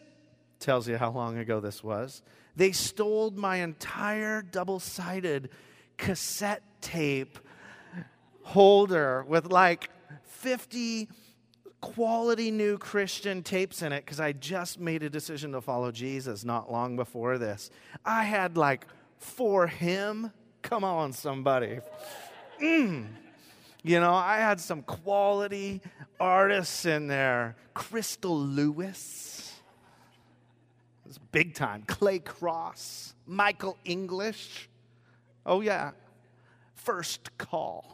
tells 0.59 0.87
you 0.87 0.97
how 0.97 1.11
long 1.11 1.37
ago 1.37 1.59
this 1.59 1.83
was. 1.83 2.21
They 2.55 2.71
stole 2.71 3.31
my 3.31 3.57
entire 3.57 4.41
double 4.41 4.79
sided 4.79 5.49
cassette 5.97 6.63
tape 6.81 7.39
holder 8.43 9.25
with 9.27 9.51
like 9.51 9.89
50 10.43 11.07
quality 11.79 12.51
new 12.51 12.77
Christian 12.77 13.43
tapes 13.43 13.81
in 13.81 13.93
it 13.93 14.05
because 14.05 14.19
I 14.19 14.33
just 14.33 14.77
made 14.77 15.03
a 15.03 15.09
decision 15.09 15.53
to 15.53 15.61
follow 15.61 15.89
Jesus 15.89 16.43
not 16.43 16.69
long 16.69 16.97
before 16.97 17.37
this. 17.37 17.69
I 18.05 18.25
had 18.25 18.57
like 18.57 18.85
for 19.17 19.67
him. 19.67 20.31
Come 20.61 20.83
on, 20.83 21.13
somebody. 21.13 21.79
Mm. 22.61 23.07
You 23.83 23.99
know, 24.01 24.13
I 24.13 24.37
had 24.37 24.59
some 24.59 24.81
quality 24.81 25.81
artists 26.19 26.85
in 26.85 27.07
there. 27.07 27.55
Crystal 27.73 28.37
Lewis. 28.37 29.53
It 31.05 31.07
was 31.07 31.19
big 31.31 31.53
time. 31.53 31.83
Clay 31.87 32.19
Cross. 32.19 33.15
Michael 33.25 33.77
English. 33.85 34.69
Oh, 35.45 35.61
yeah. 35.61 35.91
First 36.75 37.37
call. 37.37 37.92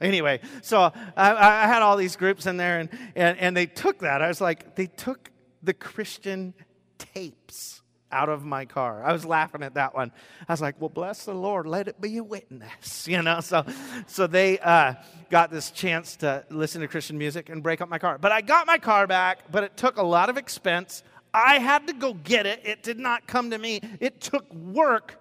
Anyway, 0.00 0.40
so 0.62 0.92
I, 1.16 1.34
I, 1.34 1.66
had 1.66 1.82
all 1.82 1.96
these 1.96 2.16
groups 2.16 2.46
in 2.46 2.56
there, 2.56 2.78
and, 2.78 2.88
and, 3.14 3.38
and 3.38 3.56
they 3.56 3.66
took 3.66 3.98
that. 3.98 4.22
I 4.22 4.28
was 4.28 4.40
like, 4.40 4.74
they 4.74 4.86
took 4.86 5.30
the 5.62 5.74
Christian 5.74 6.54
tapes 6.98 7.82
out 8.12 8.28
of 8.28 8.44
my 8.44 8.64
car. 8.64 9.04
I 9.04 9.12
was 9.12 9.24
laughing 9.24 9.62
at 9.62 9.74
that 9.74 9.94
one. 9.94 10.10
I 10.48 10.52
was 10.52 10.60
like, 10.60 10.80
well, 10.80 10.88
bless 10.88 11.24
the 11.24 11.34
Lord, 11.34 11.66
let 11.66 11.86
it 11.86 12.00
be 12.00 12.16
a 12.16 12.24
witness, 12.24 13.06
you 13.08 13.22
know? 13.22 13.40
So, 13.40 13.64
so 14.06 14.26
they 14.26 14.58
uh, 14.58 14.94
got 15.30 15.50
this 15.50 15.70
chance 15.70 16.16
to 16.16 16.44
listen 16.50 16.80
to 16.80 16.88
Christian 16.88 17.18
music 17.18 17.48
and 17.48 17.62
break 17.62 17.80
up 17.80 17.88
my 17.88 17.98
car. 17.98 18.18
But 18.18 18.32
I 18.32 18.40
got 18.40 18.66
my 18.66 18.78
car 18.78 19.06
back, 19.06 19.50
but 19.52 19.64
it 19.64 19.76
took 19.76 19.98
a 19.98 20.02
lot 20.02 20.28
of 20.28 20.36
expense. 20.36 21.02
I 21.32 21.58
had 21.58 21.86
to 21.86 21.92
go 21.92 22.14
get 22.14 22.46
it. 22.46 22.60
It 22.64 22.82
did 22.82 22.98
not 22.98 23.26
come 23.26 23.50
to 23.50 23.58
me. 23.58 23.80
It 24.00 24.20
took 24.20 24.52
work 24.52 25.16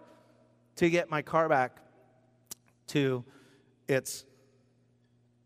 to 0.77 0.89
get 0.89 1.09
my 1.09 1.21
car 1.21 1.50
back 1.50 1.77
to 2.88 3.24
its 3.88 4.25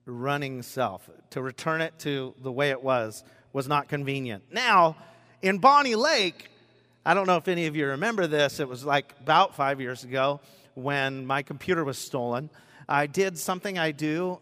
running 0.06 0.62
self. 0.62 1.10
To 1.32 1.42
return 1.42 1.82
it 1.82 1.98
to 2.00 2.34
the 2.42 2.52
way 2.52 2.72
it 2.72 2.84
was 2.84 3.24
was 3.54 3.68
not 3.68 3.88
convenient. 3.88 4.44
Now, 4.52 4.98
in 5.42 5.60
Bonney 5.60 5.96
Lake, 5.96 6.50
I 7.06 7.14
don't 7.14 7.28
know 7.28 7.38
if 7.38 7.48
any 7.48 7.68
of 7.68 7.76
you 7.76 7.88
remember 7.88 8.28
this, 8.28 8.60
it 8.60 8.68
was 8.68 8.86
like 8.86 9.14
about 9.22 9.56
five 9.56 9.80
years 9.82 10.04
ago 10.04 10.40
when 10.74 11.26
my 11.26 11.44
computer 11.44 11.84
was 11.84 11.98
stolen. 11.98 12.50
I 12.88 13.08
did 13.08 13.38
something 13.38 13.78
I 13.78 13.92
do 13.92 14.40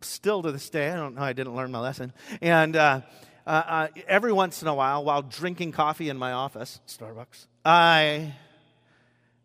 still 0.00 0.42
to 0.42 0.52
this 0.52 0.68
day. 0.68 0.90
I 0.90 0.96
don't 0.96 1.14
know, 1.14 1.22
I 1.22 1.32
didn't 1.32 1.54
learn 1.54 1.70
my 1.72 1.80
lesson. 1.80 2.12
And 2.40 2.76
uh, 2.76 3.00
uh, 3.46 3.50
uh, 3.50 3.88
every 4.06 4.32
once 4.32 4.62
in 4.62 4.68
a 4.68 4.74
while, 4.74 5.04
while 5.04 5.22
drinking 5.22 5.72
coffee 5.72 6.08
in 6.08 6.16
my 6.18 6.32
office, 6.32 6.80
Starbucks, 6.86 7.46
I 7.64 8.34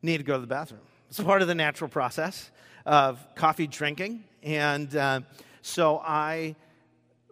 need 0.01 0.17
to 0.17 0.23
go 0.23 0.33
to 0.33 0.41
the 0.41 0.47
bathroom. 0.47 0.81
It's 1.09 1.19
part 1.19 1.41
of 1.41 1.47
the 1.47 1.55
natural 1.55 1.89
process 1.89 2.51
of 2.85 3.19
coffee 3.35 3.67
drinking. 3.67 4.23
And 4.43 4.95
uh, 4.95 5.21
so 5.67 5.99
I 5.99 6.55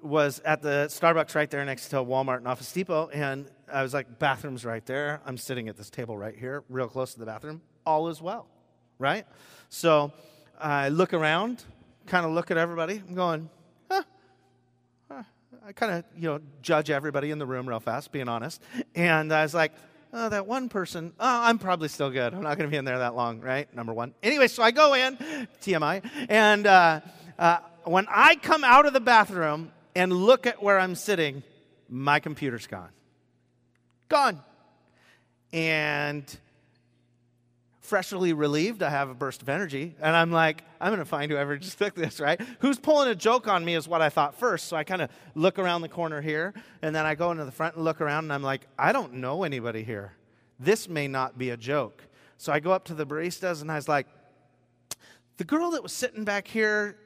was 0.03 0.39
at 0.41 0.61
the 0.61 0.87
Starbucks 0.89 1.35
right 1.35 1.49
there 1.49 1.63
next 1.63 1.89
to 1.89 1.97
Walmart 1.97 2.37
and 2.37 2.47
Office 2.47 2.71
Depot, 2.71 3.09
and 3.13 3.49
I 3.71 3.81
was 3.81 3.93
like, 3.93 4.19
bathroom's 4.19 4.65
right 4.65 4.85
there. 4.85 5.21
I'm 5.25 5.37
sitting 5.37 5.69
at 5.69 5.77
this 5.77 5.89
table 5.89 6.17
right 6.17 6.35
here, 6.35 6.63
real 6.69 6.87
close 6.87 7.13
to 7.13 7.19
the 7.19 7.25
bathroom. 7.25 7.61
All 7.85 8.09
is 8.09 8.21
well, 8.21 8.47
right? 8.99 9.25
So 9.69 10.11
I 10.59 10.89
look 10.89 11.13
around, 11.13 11.63
kind 12.07 12.25
of 12.25 12.33
look 12.33 12.51
at 12.51 12.57
everybody. 12.57 13.01
I'm 13.07 13.15
going, 13.15 13.49
huh. 13.89 14.03
I 15.65 15.71
kind 15.71 15.93
of, 15.93 16.03
you 16.15 16.27
know, 16.27 16.41
judge 16.61 16.91
everybody 16.91 17.31
in 17.31 17.39
the 17.39 17.45
room 17.45 17.67
real 17.67 17.79
fast, 17.79 18.11
being 18.11 18.27
honest. 18.27 18.61
And 18.93 19.33
I 19.33 19.43
was 19.43 19.53
like, 19.53 19.71
oh, 20.13 20.29
that 20.29 20.45
one 20.45 20.69
person, 20.69 21.13
oh, 21.19 21.41
I'm 21.41 21.57
probably 21.57 21.87
still 21.87 22.11
good. 22.11 22.33
I'm 22.33 22.43
not 22.43 22.57
going 22.57 22.69
to 22.69 22.71
be 22.71 22.77
in 22.77 22.85
there 22.85 22.99
that 22.99 23.15
long, 23.15 23.39
right? 23.39 23.73
Number 23.73 23.93
one. 23.93 24.13
Anyway, 24.21 24.47
so 24.47 24.61
I 24.61 24.71
go 24.71 24.93
in, 24.93 25.17
TMI, 25.61 26.07
and 26.29 26.67
uh, 26.67 26.99
uh, 27.39 27.59
when 27.85 28.07
I 28.09 28.35
come 28.35 28.63
out 28.63 28.85
of 28.85 28.93
the 28.93 28.99
bathroom 28.99 29.71
and 29.95 30.11
look 30.11 30.45
at 30.45 30.61
where 30.61 30.79
I'm 30.79 30.95
sitting, 30.95 31.43
my 31.89 32.19
computer's 32.19 32.67
gone. 32.67 32.89
Gone. 34.09 34.41
And 35.53 36.37
freshly 37.85 38.33
relieved, 38.33 38.83
I 38.83 38.89
have 38.89 39.09
a 39.09 39.13
burst 39.13 39.41
of 39.41 39.49
energy. 39.49 39.95
And 40.01 40.15
I'm 40.15 40.31
like, 40.31 40.63
I'm 40.81 40.89
going 40.89 40.99
to 40.99 41.05
find 41.05 41.31
whoever 41.31 41.57
just 41.57 41.77
took 41.77 41.95
this, 41.95 42.19
right? 42.19 42.41
Who's 42.59 42.79
pulling 42.79 43.09
a 43.09 43.15
joke 43.15 43.47
on 43.47 43.63
me 43.63 43.75
is 43.75 43.87
what 43.87 44.01
I 44.01 44.09
thought 44.09 44.35
first. 44.35 44.67
So 44.67 44.75
I 44.75 44.83
kind 44.83 45.01
of 45.01 45.09
look 45.35 45.59
around 45.59 45.81
the 45.81 45.89
corner 45.89 46.21
here. 46.21 46.53
And 46.81 46.95
then 46.95 47.05
I 47.05 47.15
go 47.15 47.31
into 47.31 47.45
the 47.45 47.51
front 47.51 47.75
and 47.75 47.85
look 47.85 48.01
around. 48.01 48.25
And 48.25 48.33
I'm 48.33 48.43
like, 48.43 48.67
I 48.77 48.91
don't 48.91 49.15
know 49.15 49.43
anybody 49.43 49.83
here. 49.83 50.13
This 50.59 50.89
may 50.89 51.07
not 51.07 51.37
be 51.37 51.51
a 51.51 51.57
joke. 51.57 52.03
So 52.37 52.51
I 52.51 52.59
go 52.59 52.71
up 52.71 52.85
to 52.85 52.93
the 52.93 53.05
baristas 53.05 53.61
and 53.61 53.71
I 53.71 53.75
was 53.75 53.87
like, 53.87 54.07
the 55.37 55.43
girl 55.43 55.71
that 55.71 55.83
was 55.83 55.91
sitting 55.91 56.23
back 56.23 56.47
here, 56.47 56.97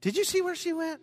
did 0.00 0.16
you 0.16 0.24
see 0.24 0.42
where 0.42 0.54
she 0.54 0.72
went? 0.72 1.00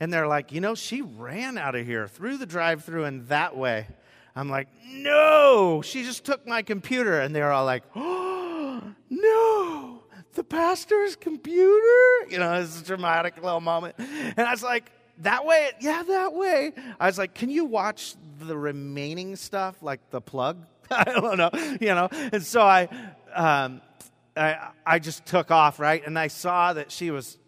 And 0.00 0.12
they're 0.12 0.26
like, 0.26 0.52
You 0.52 0.60
know, 0.60 0.74
she 0.74 1.02
ran 1.02 1.58
out 1.58 1.74
of 1.74 1.86
here 1.86 2.08
through 2.08 2.38
the 2.38 2.46
drive 2.46 2.84
through 2.84 3.04
and 3.04 3.26
that 3.28 3.56
way. 3.56 3.86
I'm 4.34 4.48
like, 4.48 4.68
No, 4.86 5.82
she 5.82 6.02
just 6.02 6.24
took 6.24 6.46
my 6.46 6.62
computer. 6.62 7.20
And 7.20 7.34
they're 7.34 7.52
all 7.52 7.64
like, 7.64 7.84
Oh, 7.94 8.82
no, 9.10 10.02
the 10.34 10.44
pastor's 10.44 11.16
computer? 11.16 12.28
You 12.28 12.38
know, 12.38 12.54
it's 12.54 12.80
a 12.80 12.84
dramatic 12.84 13.42
little 13.42 13.60
moment. 13.60 13.96
And 13.98 14.40
I 14.40 14.50
was 14.50 14.62
like, 14.62 14.90
that 15.20 15.46
way, 15.46 15.70
yeah, 15.80 16.02
that 16.02 16.34
way. 16.34 16.72
I 17.00 17.06
was 17.06 17.16
like, 17.16 17.34
can 17.34 17.48
you 17.48 17.64
watch 17.64 18.14
the 18.38 18.56
remaining 18.56 19.36
stuff, 19.36 19.82
like 19.82 20.10
the 20.10 20.20
plug? 20.20 20.66
I 20.90 21.04
don't 21.04 21.38
know, 21.38 21.50
you 21.80 21.94
know. 21.94 22.08
And 22.10 22.42
so 22.42 22.60
I, 22.60 22.88
um, 23.34 23.80
I, 24.36 24.68
I 24.84 24.98
just 24.98 25.24
took 25.24 25.50
off, 25.50 25.80
right? 25.80 26.06
And 26.06 26.18
I 26.18 26.28
saw 26.28 26.74
that 26.74 26.92
she 26.92 27.10
was 27.10 27.38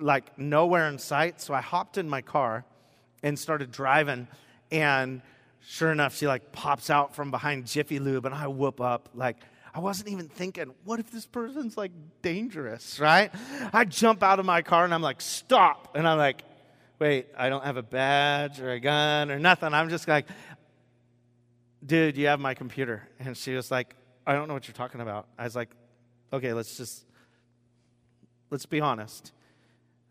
like 0.00 0.38
nowhere 0.38 0.88
in 0.88 0.98
sight. 0.98 1.40
So 1.40 1.54
I 1.54 1.60
hopped 1.60 1.98
in 1.98 2.08
my 2.08 2.22
car 2.22 2.64
and 3.22 3.38
started 3.38 3.70
driving. 3.70 4.28
And 4.70 5.22
sure 5.60 5.92
enough, 5.92 6.16
she 6.16 6.26
like 6.26 6.52
pops 6.52 6.90
out 6.90 7.14
from 7.14 7.30
behind 7.30 7.66
Jiffy 7.66 7.98
Lube, 7.98 8.26
and 8.26 8.34
I 8.34 8.46
whoop 8.48 8.80
up 8.80 9.10
like, 9.14 9.36
I 9.72 9.78
wasn't 9.78 10.08
even 10.08 10.28
thinking, 10.28 10.74
what 10.84 10.98
if 10.98 11.12
this 11.12 11.26
person's 11.26 11.76
like 11.76 11.92
dangerous, 12.22 12.98
right? 12.98 13.30
I 13.72 13.84
jump 13.84 14.22
out 14.22 14.40
of 14.40 14.46
my 14.46 14.62
car 14.62 14.84
and 14.84 14.92
I'm 14.92 15.02
like, 15.02 15.20
stop. 15.20 15.96
And 15.96 16.08
I'm 16.08 16.18
like, 16.18 16.42
wait, 16.98 17.28
I 17.36 17.48
don't 17.48 17.64
have 17.64 17.76
a 17.76 17.82
badge 17.82 18.60
or 18.60 18.72
a 18.72 18.80
gun 18.80 19.30
or 19.30 19.38
nothing. 19.38 19.72
I'm 19.72 19.88
just 19.88 20.08
like, 20.08 20.26
dude, 21.86 22.16
you 22.16 22.26
have 22.26 22.40
my 22.40 22.54
computer. 22.54 23.08
And 23.20 23.36
she 23.36 23.54
was 23.54 23.70
like, 23.70 23.94
I 24.26 24.34
don't 24.34 24.48
know 24.48 24.54
what 24.54 24.66
you're 24.66 24.74
talking 24.74 25.00
about. 25.00 25.28
I 25.38 25.44
was 25.44 25.54
like, 25.54 25.70
okay, 26.32 26.52
let's 26.52 26.76
just, 26.76 27.04
let's 28.50 28.66
be 28.66 28.80
honest. 28.80 29.32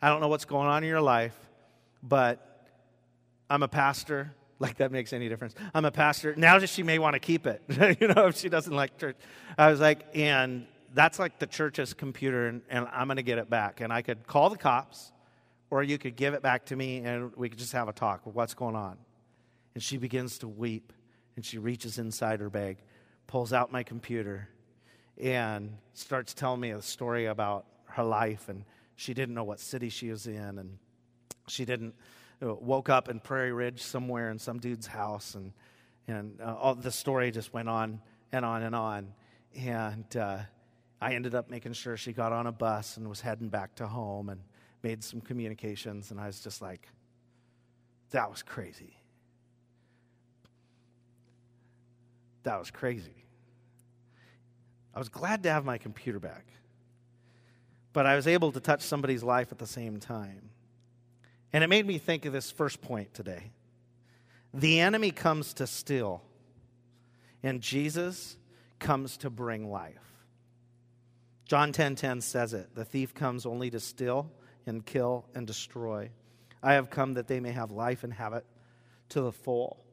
I 0.02 0.10
don't 0.10 0.22
know 0.22 0.28
what's 0.28 0.46
going 0.46 0.68
on 0.68 0.84
in 0.84 0.90
your 0.90 1.02
life, 1.02 1.38
but 2.02 2.68
I'm 3.50 3.64
a 3.64 3.68
pastor 3.68 4.34
like 4.60 4.78
that 4.78 4.92
makes 4.92 5.14
any 5.14 5.30
difference. 5.30 5.56
I'm 5.74 5.86
a 5.86 5.92
pastor. 5.92 6.36
Now 6.36 6.60
she 6.60 6.84
may 6.84 7.00
want 7.00 7.14
to 7.14 7.20
keep 7.20 7.48
it, 7.48 7.62
you 8.00 8.10
know, 8.10 8.28
if 8.28 8.38
she 8.38 8.50
doesn't 8.50 8.76
like 8.76 8.98
church. 8.98 9.16
I 9.58 9.72
was 9.72 9.80
like, 9.80 10.06
and 10.14 10.68
that's 10.94 11.18
like 11.18 11.40
the 11.40 11.48
church's 11.48 11.94
computer, 11.94 12.48
and, 12.48 12.62
and 12.70 12.88
I'm 12.92 13.08
going 13.08 13.18
to 13.18 13.24
get 13.24 13.38
it 13.38 13.50
back. 13.50 13.82
And 13.82 13.92
I 13.94 14.02
could 14.02 14.28
call 14.28 14.50
the 14.50 14.58
cops, 14.58 15.12
or 15.70 15.82
you 15.82 15.98
could 15.98 16.16
give 16.16 16.34
it 16.34 16.42
back 16.42 16.66
to 16.68 16.76
me, 16.76 17.00
and 17.00 17.36
we 17.36 17.50
could 17.50 17.60
just 17.60 17.72
have 17.72 17.88
a 17.88 17.94
talk. 17.94 18.22
What's 18.26 18.54
going 18.54 18.76
on? 18.76 18.98
And 19.76 19.84
she 19.84 19.98
begins 19.98 20.40
to 20.40 20.48
weep, 20.48 20.92
and 21.36 21.46
she 21.46 21.58
reaches 21.58 21.98
inside 21.98 22.42
her 22.42 22.50
bag, 22.50 22.78
pulls 23.28 23.54
out 23.54 23.72
my 23.72 23.84
computer, 23.84 24.50
and 25.18 25.78
starts 25.94 26.34
telling 26.34 26.60
me 26.60 26.72
a 26.72 26.82
story 26.82 27.28
about 27.28 27.66
her 27.86 28.04
life. 28.04 28.50
And 28.50 28.66
she 29.00 29.14
didn't 29.14 29.34
know 29.34 29.46
what 29.46 29.62
city 29.62 29.88
she 29.88 30.10
was 30.10 30.28
in, 30.28 30.60
and 30.60 30.78
she 31.48 31.64
didn't 31.64 31.96
woke 32.42 32.90
up 32.90 33.08
in 33.08 33.22
Prairie 33.22 33.54
Ridge 33.54 33.82
somewhere 33.82 34.30
in 34.30 34.38
some 34.38 34.60
dude's 34.60 34.88
house, 34.88 35.36
and 35.36 35.54
and 36.10 36.42
uh, 36.42 36.56
all 36.56 36.76
the 36.76 36.92
story 36.92 37.32
just 37.32 37.54
went 37.54 37.70
on 37.70 38.02
and 38.34 38.44
on 38.44 38.62
and 38.64 38.76
on, 38.76 39.14
and 39.56 40.18
uh, 40.18 40.40
I 41.00 41.14
ended 41.14 41.34
up 41.34 41.50
making 41.50 41.74
sure 41.74 41.96
she 41.96 42.12
got 42.12 42.34
on 42.34 42.46
a 42.48 42.52
bus 42.52 42.98
and 42.98 43.08
was 43.08 43.22
heading 43.22 43.48
back 43.48 43.74
to 43.76 43.88
home, 43.88 44.28
and 44.28 44.42
made 44.84 45.02
some 45.02 45.22
communications, 45.22 46.12
and 46.12 46.20
I 46.20 46.28
was 46.28 46.42
just 46.42 46.62
like, 46.62 46.90
that 48.12 48.30
was 48.30 48.44
crazy. 48.44 48.98
That 52.44 52.60
was 52.60 52.70
crazy. 52.70 53.24
I 54.94 55.00
was 55.00 55.08
glad 55.08 55.44
to 55.44 55.52
have 55.52 55.64
my 55.64 55.78
computer 55.78 56.20
back, 56.20 56.48
but 57.94 58.06
I 58.06 58.16
was 58.16 58.28
able 58.28 58.52
to 58.52 58.60
touch 58.60 58.82
somebody's 58.82 59.24
life 59.24 59.52
at 59.52 59.58
the 59.58 59.68
same 59.68 60.00
time. 60.00 60.50
And 61.52 61.64
it 61.64 61.68
made 61.68 61.86
me 61.86 61.98
think 61.98 62.26
of 62.26 62.34
this 62.34 62.52
first 62.52 62.82
point 62.82 63.14
today. 63.14 63.52
The 64.54 64.80
enemy 64.80 65.12
comes 65.12 65.54
to 65.56 65.68
steal, 65.68 66.24
and 67.44 67.62
Jesus 67.62 68.38
comes 68.80 69.18
to 69.18 69.30
bring 69.30 69.70
life. 69.70 69.96
John 71.46 71.70
10:10 71.70 71.74
10, 71.74 71.96
10 71.96 72.22
says 72.22 72.54
it, 72.54 72.76
the 72.76 72.86
thief 72.86 73.14
comes 73.14 73.46
only 73.46 73.72
to 73.72 73.80
steal 73.80 74.32
and 74.66 74.86
kill 74.86 75.26
and 75.34 75.48
destroy. 75.48 76.12
I 76.62 76.74
have 76.74 76.90
come 76.90 77.14
that 77.14 77.28
they 77.28 77.40
may 77.40 77.52
have 77.52 77.72
life 77.72 78.04
and 78.04 78.14
have 78.14 78.34
it 78.34 78.46
to 79.10 79.22
the 79.22 79.32
full. 79.32 79.84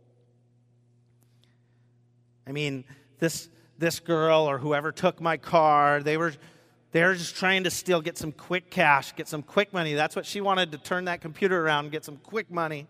I 2.47 2.53
mean, 2.53 2.85
this 3.19 3.49
this 3.79 4.01
girl 4.01 4.43
or 4.43 4.59
whoever 4.59 4.93
took 4.93 5.21
my 5.21 5.37
car, 5.37 6.03
they 6.03 6.17
were 6.17 6.33
they're 6.97 7.13
just 7.13 7.37
trying 7.37 7.65
to 7.65 7.71
steal, 7.71 8.01
get 8.01 8.17
some 8.17 8.33
quick 8.33 8.71
cash, 8.71 9.15
get 9.15 9.29
some 9.29 9.43
quick 9.43 9.71
money. 9.75 9.93
That's 9.93 10.17
what 10.17 10.25
she 10.25 10.41
wanted 10.41 10.73
to 10.73 10.79
turn 10.79 11.05
that 11.05 11.21
computer 11.21 11.63
around, 11.63 11.93
get 11.93 12.07
some 12.07 12.17
quick 12.17 12.51
money. 12.51 12.87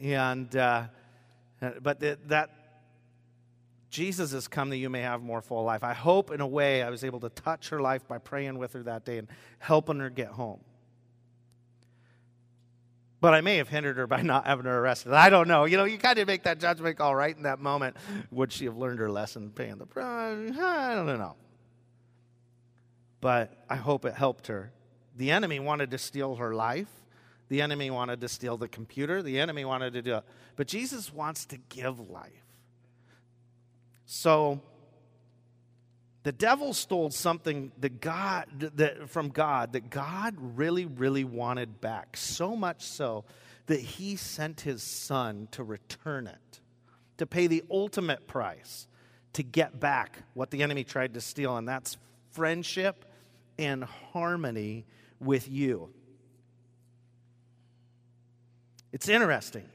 And, 0.00 0.56
uh, 0.56 0.84
but 1.82 2.00
the, 2.00 2.18
that, 2.28 2.48
Jesus 3.90 4.32
has 4.32 4.48
come 4.48 4.70
that 4.70 4.78
you 4.78 4.88
may 4.88 5.02
have 5.02 5.20
more 5.20 5.42
full 5.42 5.62
life. 5.62 5.84
I 5.84 5.92
hope, 5.92 6.30
in 6.30 6.40
a 6.40 6.46
way, 6.46 6.82
I 6.82 6.88
was 6.88 7.04
able 7.04 7.20
to 7.20 7.28
touch 7.28 7.68
her 7.68 7.82
life 7.82 8.08
by 8.08 8.16
praying 8.16 8.56
with 8.56 8.72
her 8.72 8.82
that 8.84 9.04
day 9.04 9.18
and 9.18 9.28
helping 9.58 9.98
her 9.98 10.08
get 10.08 10.28
home. 10.28 10.60
But 13.20 13.34
I 13.34 13.42
may 13.42 13.58
have 13.58 13.68
hindered 13.68 13.98
her 13.98 14.06
by 14.06 14.22
not 14.22 14.46
having 14.46 14.64
her 14.64 14.78
arrested. 14.78 15.12
I 15.12 15.28
don't 15.28 15.48
know. 15.48 15.66
You 15.66 15.76
know, 15.76 15.84
you 15.84 15.98
kind 15.98 16.18
of 16.18 16.26
make 16.26 16.44
that 16.44 16.58
judgment 16.58 16.96
call 16.96 17.14
right 17.14 17.36
in 17.36 17.42
that 17.42 17.58
moment. 17.58 17.98
Would 18.30 18.52
she 18.52 18.64
have 18.64 18.78
learned 18.78 19.00
her 19.00 19.10
lesson 19.10 19.50
paying 19.50 19.76
the 19.76 19.84
price? 19.84 20.56
I 20.58 20.94
don't 20.94 21.18
know 21.18 21.36
but 23.20 23.64
I 23.68 23.76
hope 23.76 24.04
it 24.04 24.14
helped 24.14 24.46
her. 24.46 24.72
The 25.16 25.30
enemy 25.30 25.60
wanted 25.60 25.90
to 25.90 25.98
steal 25.98 26.36
her 26.36 26.54
life. 26.54 26.88
The 27.48 27.60
enemy 27.62 27.90
wanted 27.90 28.20
to 28.20 28.28
steal 28.28 28.56
the 28.56 28.68
computer. 28.68 29.22
The 29.22 29.40
enemy 29.40 29.64
wanted 29.64 29.92
to 29.94 30.02
do 30.02 30.16
it. 30.16 30.24
But 30.56 30.68
Jesus 30.68 31.12
wants 31.12 31.46
to 31.46 31.58
give 31.68 32.08
life. 32.08 32.30
So 34.06 34.60
the 36.22 36.32
devil 36.32 36.72
stole 36.72 37.10
something 37.10 37.72
that 37.80 38.00
God 38.00 38.46
that 38.76 39.08
from 39.08 39.28
God 39.28 39.72
that 39.72 39.90
God 39.90 40.36
really 40.38 40.86
really 40.86 41.24
wanted 41.24 41.80
back. 41.80 42.16
So 42.16 42.54
much 42.54 42.82
so 42.82 43.24
that 43.66 43.80
he 43.80 44.16
sent 44.16 44.62
his 44.62 44.82
son 44.82 45.48
to 45.52 45.62
return 45.62 46.26
it. 46.26 46.60
To 47.18 47.26
pay 47.26 47.46
the 47.46 47.64
ultimate 47.70 48.26
price 48.26 48.86
to 49.34 49.42
get 49.42 49.78
back 49.78 50.18
what 50.34 50.50
the 50.50 50.62
enemy 50.62 50.84
tried 50.84 51.14
to 51.14 51.20
steal 51.20 51.56
and 51.56 51.68
that's 51.68 51.96
friendship 52.32 53.04
and 53.60 53.84
harmony 53.84 54.86
with 55.20 55.48
you. 55.48 55.90
It's 58.90 59.08
interesting. 59.08 59.68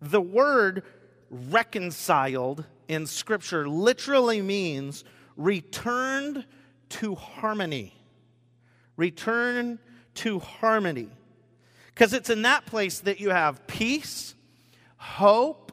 The 0.00 0.20
word 0.20 0.84
reconciled 1.30 2.64
in 2.88 3.06
Scripture 3.06 3.68
literally 3.68 4.40
means 4.40 5.04
returned 5.36 6.46
to 6.90 7.14
harmony. 7.16 7.92
Return 8.96 9.80
to 10.14 10.38
harmony. 10.38 11.10
Because 11.88 12.12
it's 12.12 12.30
in 12.30 12.42
that 12.42 12.66
place 12.66 13.00
that 13.00 13.18
you 13.20 13.30
have 13.30 13.66
peace, 13.66 14.34
hope, 14.96 15.72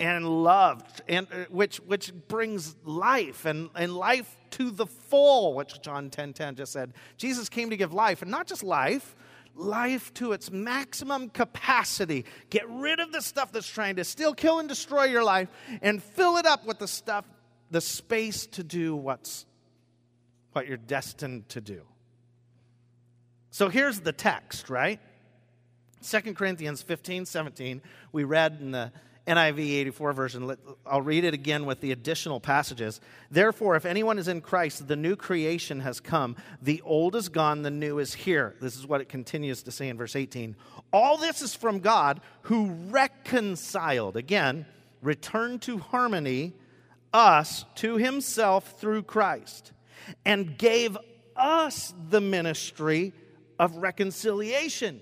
and 0.00 0.44
love, 0.44 0.82
and 1.08 1.26
uh, 1.32 1.44
which 1.50 1.78
which 1.78 2.12
brings 2.28 2.74
life 2.84 3.44
and, 3.44 3.70
and 3.74 3.94
life 3.94 4.36
to 4.54 4.70
the 4.70 4.86
full, 4.86 5.54
which 5.54 5.80
John 5.82 6.10
10 6.10 6.32
10 6.32 6.56
just 6.56 6.72
said. 6.72 6.92
Jesus 7.16 7.48
came 7.48 7.70
to 7.70 7.76
give 7.76 7.92
life, 7.92 8.22
and 8.22 8.30
not 8.30 8.46
just 8.46 8.62
life, 8.62 9.16
life 9.56 10.12
to 10.14 10.32
its 10.32 10.50
maximum 10.50 11.28
capacity. 11.28 12.24
Get 12.50 12.68
rid 12.68 13.00
of 13.00 13.12
the 13.12 13.20
stuff 13.20 13.52
that's 13.52 13.68
trying 13.68 13.96
to 13.96 14.04
steal, 14.04 14.34
kill, 14.34 14.58
and 14.58 14.68
destroy 14.68 15.04
your 15.04 15.24
life, 15.24 15.48
and 15.82 16.02
fill 16.02 16.36
it 16.36 16.46
up 16.46 16.66
with 16.66 16.78
the 16.78 16.88
stuff, 16.88 17.24
the 17.70 17.80
space 17.80 18.46
to 18.46 18.62
do 18.62 18.94
what's 18.94 19.46
what 20.52 20.68
you're 20.68 20.76
destined 20.76 21.48
to 21.48 21.60
do. 21.60 21.82
So 23.50 23.68
here's 23.68 24.00
the 24.00 24.12
text, 24.12 24.70
right? 24.70 25.00
2 26.08 26.34
Corinthians 26.34 26.82
15, 26.82 27.24
17. 27.24 27.82
We 28.12 28.22
read 28.22 28.58
in 28.60 28.70
the 28.70 28.92
NIV 29.26 29.58
84 29.58 30.12
version. 30.12 30.56
I'll 30.86 31.00
read 31.00 31.24
it 31.24 31.32
again 31.32 31.64
with 31.64 31.80
the 31.80 31.92
additional 31.92 32.40
passages. 32.40 33.00
Therefore, 33.30 33.74
if 33.74 33.86
anyone 33.86 34.18
is 34.18 34.28
in 34.28 34.42
Christ, 34.42 34.86
the 34.86 34.96
new 34.96 35.16
creation 35.16 35.80
has 35.80 35.98
come. 35.98 36.36
The 36.60 36.82
old 36.84 37.16
is 37.16 37.30
gone, 37.30 37.62
the 37.62 37.70
new 37.70 37.98
is 37.98 38.12
here. 38.12 38.54
This 38.60 38.76
is 38.76 38.86
what 38.86 39.00
it 39.00 39.08
continues 39.08 39.62
to 39.62 39.72
say 39.72 39.88
in 39.88 39.96
verse 39.96 40.14
18. 40.14 40.56
All 40.92 41.16
this 41.16 41.40
is 41.40 41.54
from 41.54 41.80
God 41.80 42.20
who 42.42 42.70
reconciled, 42.90 44.16
again, 44.16 44.66
returned 45.00 45.62
to 45.62 45.78
harmony, 45.78 46.52
us 47.12 47.64
to 47.76 47.96
himself 47.96 48.78
through 48.78 49.04
Christ, 49.04 49.72
and 50.26 50.58
gave 50.58 50.98
us 51.34 51.94
the 52.10 52.20
ministry 52.20 53.14
of 53.58 53.76
reconciliation. 53.76 55.00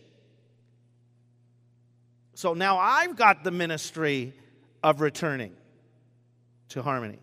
So 2.35 2.55
now 2.55 2.79
I've 2.79 3.17
got 3.17 3.45
the 3.45 3.51
ministry 3.51 4.33
of 4.83 5.01
returning 5.01 5.55
to 6.71 6.83
harmony. 6.83 7.19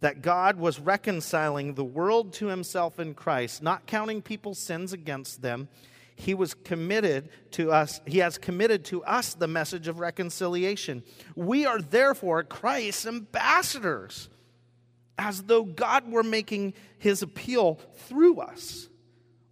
That 0.00 0.22
God 0.22 0.56
was 0.56 0.80
reconciling 0.80 1.74
the 1.74 1.84
world 1.84 2.32
to 2.34 2.46
himself 2.46 2.98
in 2.98 3.12
Christ, 3.14 3.62
not 3.62 3.86
counting 3.86 4.22
people's 4.22 4.58
sins 4.58 4.92
against 4.94 5.42
them. 5.42 5.68
He 6.16 6.34
was 6.34 6.54
committed 6.54 7.28
to 7.52 7.70
us, 7.72 8.00
he 8.06 8.18
has 8.18 8.38
committed 8.38 8.84
to 8.86 9.02
us 9.04 9.34
the 9.34 9.48
message 9.48 9.88
of 9.88 10.00
reconciliation. 10.00 11.02
We 11.34 11.66
are 11.66 11.80
therefore 11.80 12.44
Christ's 12.44 13.06
ambassadors, 13.06 14.28
as 15.18 15.42
though 15.42 15.64
God 15.64 16.10
were 16.10 16.22
making 16.22 16.74
his 16.98 17.22
appeal 17.22 17.78
through 18.06 18.40
us. 18.40 18.88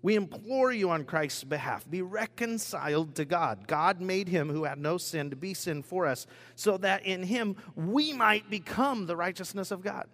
We 0.01 0.15
implore 0.15 0.73
you 0.73 0.91
on 0.91 1.05
Christ's 1.05 1.43
behalf, 1.43 1.89
be 1.89 2.03
reconciled 2.03 3.17
to 3.17 3.25
God. 3.25 3.67
God 3.67 4.01
made 4.01 4.29
him 4.29 4.49
who 4.49 4.65
had 4.65 4.79
no 4.79 4.97
sin 4.97 5.31
to 5.31 5.37
be 5.37 5.55
sin 5.55 5.83
for 5.83 6.07
us, 6.07 6.27
so 6.55 6.77
that 6.79 7.05
in 7.05 7.25
him 7.25 7.57
we 7.75 8.13
might 8.13 8.49
become 8.49 9.07
the 9.07 9.17
righteousness 9.17 9.71
of 9.71 9.83
God. 9.83 10.07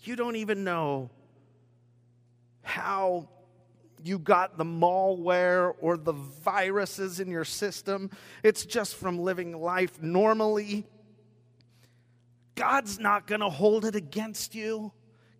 You 0.00 0.16
don't 0.16 0.36
even 0.36 0.64
know 0.64 1.10
how 2.62 3.28
you 4.02 4.18
got 4.18 4.58
the 4.58 4.64
malware 4.64 5.72
or 5.80 5.96
the 5.96 6.12
viruses 6.12 7.20
in 7.20 7.30
your 7.30 7.44
system. 7.44 8.10
It's 8.42 8.66
just 8.66 8.96
from 8.96 9.18
living 9.18 9.58
life 9.58 10.02
normally. 10.02 10.86
God's 12.54 12.98
not 12.98 13.26
going 13.26 13.40
to 13.40 13.48
hold 13.48 13.84
it 13.84 13.94
against 13.94 14.54
you 14.54 14.92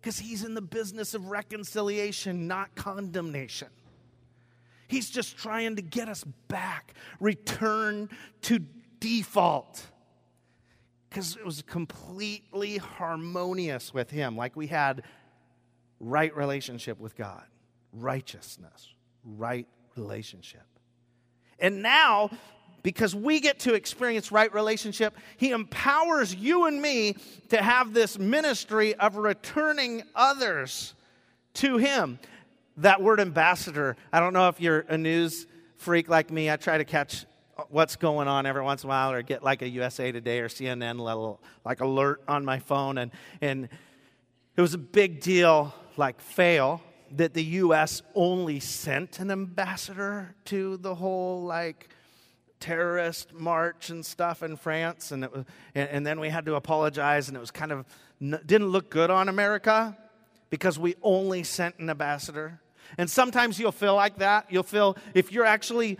because 0.05 0.19
He's 0.19 0.43
in 0.43 0.53
the 0.53 0.61
business 0.61 1.15
of 1.15 1.31
reconciliation, 1.31 2.45
not 2.45 2.75
condemnation. 2.75 3.69
He's 4.87 5.09
just 5.09 5.35
trying 5.35 5.77
to 5.77 5.81
get 5.81 6.07
us 6.07 6.23
back, 6.47 6.93
return 7.19 8.09
to 8.43 8.59
default. 8.99 9.83
Because 11.09 11.35
it 11.37 11.43
was 11.43 11.63
completely 11.63 12.77
harmonious 12.77 13.95
with 13.95 14.11
Him, 14.11 14.37
like 14.37 14.55
we 14.55 14.67
had 14.67 15.01
right 15.99 16.37
relationship 16.37 16.99
with 16.99 17.15
God, 17.15 17.45
righteousness, 17.91 18.93
right 19.23 19.67
relationship. 19.95 20.67
And 21.57 21.81
now, 21.81 22.29
because 22.85 23.15
we 23.15 23.39
get 23.39 23.57
to 23.61 23.73
experience 23.73 24.31
right 24.31 24.53
relationship, 24.53 25.17
He 25.37 25.49
empowers 25.49 26.35
you 26.35 26.67
and 26.67 26.79
me 26.79 27.15
to 27.49 27.59
have 27.59 27.93
this 27.93 28.19
ministry 28.19 28.93
of 28.93 29.17
returning 29.17 30.03
others 30.15 30.93
to 31.55 31.77
Him 31.77 32.19
that 32.77 33.01
word 33.01 33.19
ambassador, 33.19 33.95
I 34.11 34.19
don't 34.19 34.33
know 34.33 34.49
if 34.49 34.59
you're 34.59 34.81
a 34.89 34.97
news 34.97 35.47
freak 35.77 36.09
like 36.09 36.31
me. 36.31 36.51
I 36.51 36.57
try 36.57 36.77
to 36.77 36.85
catch 36.85 37.25
what's 37.69 37.95
going 37.95 38.27
on 38.27 38.45
every 38.45 38.61
once 38.61 38.83
in 38.83 38.87
a 38.87 38.89
while 38.89 39.11
or 39.11 39.21
get 39.21 39.43
like 39.43 39.61
a 39.61 39.69
USA 39.69 40.11
Today 40.11 40.39
or 40.39 40.49
CNN 40.49 40.99
level 40.99 41.41
like 41.63 41.79
alert 41.79 42.21
on 42.27 42.43
my 42.43 42.59
phone. 42.59 42.97
And, 42.97 43.11
and 43.39 43.69
it 44.57 44.61
was 44.61 44.73
a 44.73 44.79
big 44.79 45.21
deal, 45.21 45.73
like 45.95 46.19
fail, 46.19 46.81
that 47.11 47.33
the 47.33 47.43
U.S. 47.43 48.01
only 48.13 48.59
sent 48.59 49.19
an 49.19 49.31
ambassador 49.31 50.35
to 50.45 50.77
the 50.77 50.95
whole 50.95 51.43
like 51.43 51.89
terrorist 52.65 53.31
march 53.31 53.91
and 53.91 54.03
stuff 54.03 54.41
in 54.41 54.57
France. 54.57 55.11
And, 55.11 55.23
it 55.23 55.31
was, 55.31 55.45
and, 55.75 55.87
and 55.89 56.07
then 56.07 56.19
we 56.19 56.29
had 56.29 56.45
to 56.45 56.55
apologize, 56.55 57.27
and 57.27 57.37
it 57.37 57.39
was 57.39 57.51
kind 57.51 57.71
of 57.71 57.85
didn't 58.19 58.69
look 58.69 58.89
good 58.89 59.11
on 59.11 59.29
America 59.29 59.95
because 60.49 60.79
we 60.79 60.95
only 61.03 61.43
sent 61.43 61.77
an 61.77 61.89
ambassador. 61.89 62.59
And 62.97 63.09
sometimes 63.09 63.59
you'll 63.59 63.71
feel 63.71 63.93
like 63.93 64.17
that. 64.17 64.47
You'll 64.49 64.63
feel 64.63 64.97
if 65.13 65.31
you're 65.31 65.45
actually 65.45 65.99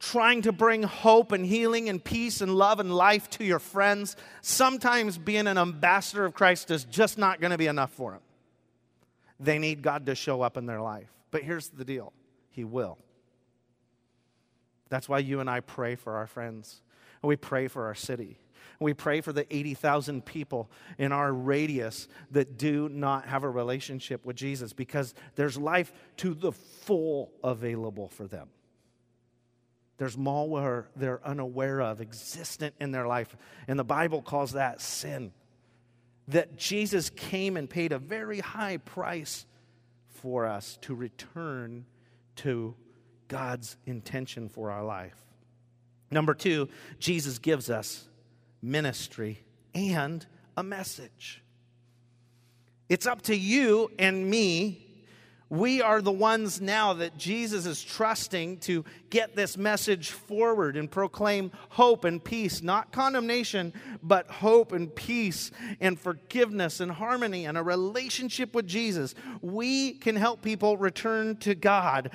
trying 0.00 0.42
to 0.42 0.52
bring 0.52 0.82
hope 0.82 1.30
and 1.30 1.46
healing 1.46 1.88
and 1.88 2.02
peace 2.02 2.40
and 2.40 2.54
love 2.54 2.80
and 2.80 2.92
life 2.92 3.30
to 3.30 3.44
your 3.44 3.58
friends, 3.58 4.16
sometimes 4.40 5.16
being 5.16 5.46
an 5.46 5.58
ambassador 5.58 6.24
of 6.24 6.34
Christ 6.34 6.70
is 6.70 6.84
just 6.84 7.18
not 7.18 7.40
going 7.40 7.50
to 7.52 7.58
be 7.58 7.66
enough 7.66 7.92
for 7.92 8.12
them. 8.12 8.20
They 9.38 9.58
need 9.58 9.82
God 9.82 10.06
to 10.06 10.14
show 10.14 10.42
up 10.42 10.56
in 10.56 10.66
their 10.66 10.80
life. 10.80 11.08
But 11.30 11.42
here's 11.42 11.68
the 11.68 11.84
deal 11.84 12.12
He 12.50 12.64
will. 12.64 12.98
That's 14.90 15.08
why 15.08 15.20
you 15.20 15.40
and 15.40 15.48
I 15.48 15.60
pray 15.60 15.94
for 15.94 16.16
our 16.16 16.26
friends, 16.26 16.82
we 17.22 17.36
pray 17.36 17.68
for 17.68 17.86
our 17.86 17.94
city. 17.94 18.38
We 18.78 18.94
pray 18.94 19.20
for 19.20 19.32
the 19.32 19.46
80,000 19.54 20.24
people 20.24 20.70
in 20.96 21.12
our 21.12 21.32
radius 21.32 22.08
that 22.30 22.56
do 22.56 22.88
not 22.88 23.26
have 23.26 23.44
a 23.44 23.50
relationship 23.50 24.24
with 24.24 24.36
Jesus 24.36 24.72
because 24.72 25.14
there's 25.34 25.58
life 25.58 25.92
to 26.18 26.32
the 26.32 26.52
full 26.52 27.30
available 27.44 28.08
for 28.08 28.26
them. 28.26 28.48
There's 29.98 30.16
malware 30.16 30.86
they're 30.96 31.20
unaware 31.26 31.82
of, 31.82 32.00
existent 32.00 32.74
in 32.80 32.90
their 32.90 33.06
life. 33.06 33.36
And 33.68 33.78
the 33.78 33.84
Bible 33.84 34.22
calls 34.22 34.52
that 34.52 34.80
sin. 34.80 35.32
That 36.28 36.56
Jesus 36.56 37.10
came 37.10 37.58
and 37.58 37.68
paid 37.68 37.92
a 37.92 37.98
very 37.98 38.40
high 38.40 38.78
price 38.78 39.44
for 40.08 40.46
us 40.46 40.78
to 40.82 40.94
return 40.94 41.84
to 42.36 42.74
God's 43.30 43.78
intention 43.86 44.50
for 44.50 44.70
our 44.70 44.84
life. 44.84 45.16
Number 46.10 46.34
two, 46.34 46.68
Jesus 46.98 47.38
gives 47.38 47.70
us 47.70 48.06
ministry, 48.62 49.42
and 49.74 50.26
a 50.56 50.62
message. 50.62 51.42
It's 52.88 53.06
up 53.06 53.22
to 53.22 53.36
you 53.36 53.90
and 53.98 54.28
me. 54.28 54.86
We 55.48 55.82
are 55.82 56.00
the 56.00 56.12
ones 56.12 56.60
now 56.60 56.92
that 56.94 57.16
Jesus 57.16 57.66
is 57.66 57.82
trusting 57.82 58.58
to 58.58 58.84
get 59.10 59.34
this 59.34 59.56
message 59.56 60.10
forward 60.10 60.76
and 60.76 60.88
proclaim 60.88 61.50
hope 61.70 62.04
and 62.04 62.22
peace, 62.22 62.62
not 62.62 62.92
condemnation, 62.92 63.72
but 64.00 64.30
hope 64.30 64.70
and 64.70 64.94
peace 64.94 65.50
and 65.80 65.98
forgiveness 65.98 66.78
and 66.78 66.92
harmony 66.92 67.46
and 67.46 67.58
a 67.58 67.64
relationship 67.64 68.54
with 68.54 68.68
Jesus. 68.68 69.16
We 69.40 69.92
can 69.92 70.14
help 70.14 70.42
people 70.42 70.76
return 70.76 71.36
to 71.38 71.56
God. 71.56 72.12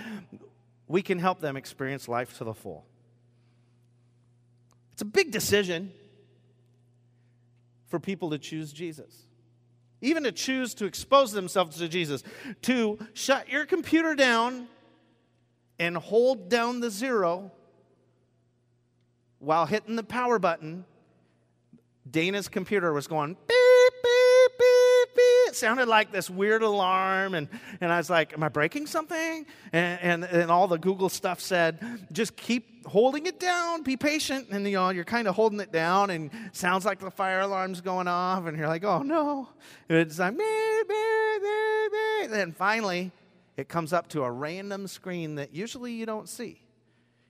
We 0.87 1.01
can 1.01 1.19
help 1.19 1.39
them 1.39 1.57
experience 1.57 2.07
life 2.07 2.37
to 2.37 2.43
the 2.43 2.53
full. 2.53 2.85
It's 4.93 5.01
a 5.01 5.05
big 5.05 5.31
decision 5.31 5.91
for 7.87 7.99
people 7.99 8.29
to 8.31 8.37
choose 8.37 8.71
Jesus. 8.71 9.23
Even 10.01 10.23
to 10.23 10.31
choose 10.31 10.73
to 10.75 10.85
expose 10.85 11.31
themselves 11.31 11.77
to 11.77 11.87
Jesus. 11.87 12.23
To 12.63 12.99
shut 13.13 13.49
your 13.49 13.65
computer 13.65 14.15
down 14.15 14.67
and 15.79 15.97
hold 15.97 16.49
down 16.49 16.79
the 16.79 16.89
zero 16.89 17.51
while 19.39 19.65
hitting 19.65 19.95
the 19.95 20.03
power 20.03 20.39
button. 20.39 20.85
Dana's 22.09 22.47
computer 22.47 22.93
was 22.93 23.07
going 23.07 23.35
beep. 23.47 23.64
It 25.55 25.59
sounded 25.59 25.87
like 25.87 26.11
this 26.11 26.29
weird 26.29 26.63
alarm. 26.63 27.33
And, 27.33 27.47
and 27.79 27.89
I 27.89 27.95
was 27.95 28.09
like, 28.09 28.33
Am 28.33 28.43
I 28.43 28.49
breaking 28.49 28.87
something? 28.87 29.45
And, 29.71 30.01
and, 30.01 30.23
and 30.25 30.51
all 30.51 30.67
the 30.67 30.77
Google 30.77 31.07
stuff 31.07 31.39
said, 31.39 31.79
Just 32.11 32.35
keep 32.35 32.85
holding 32.85 33.25
it 33.25 33.39
down. 33.39 33.81
Be 33.81 33.95
patient. 33.95 34.49
And 34.51 34.67
you 34.67 34.73
know, 34.73 34.89
you're 34.89 35.05
kind 35.05 35.29
of 35.29 35.35
holding 35.35 35.61
it 35.61 35.71
down 35.71 36.09
and 36.09 36.29
sounds 36.51 36.83
like 36.83 36.99
the 36.99 37.09
fire 37.09 37.39
alarm's 37.39 37.79
going 37.79 38.09
off. 38.09 38.47
And 38.47 38.57
you're 38.57 38.67
like, 38.67 38.83
oh 38.83 39.01
no. 39.01 39.47
And 39.87 39.97
it's 39.99 40.19
like, 40.19 40.35
meh, 40.35 40.43
meh, 40.43 41.39
meh, 41.41 41.87
meh. 41.89 42.27
then 42.27 42.51
finally, 42.51 43.13
it 43.55 43.69
comes 43.69 43.93
up 43.93 44.09
to 44.09 44.23
a 44.23 44.31
random 44.31 44.87
screen 44.87 45.35
that 45.35 45.55
usually 45.55 45.93
you 45.93 46.05
don't 46.05 46.27
see. 46.27 46.61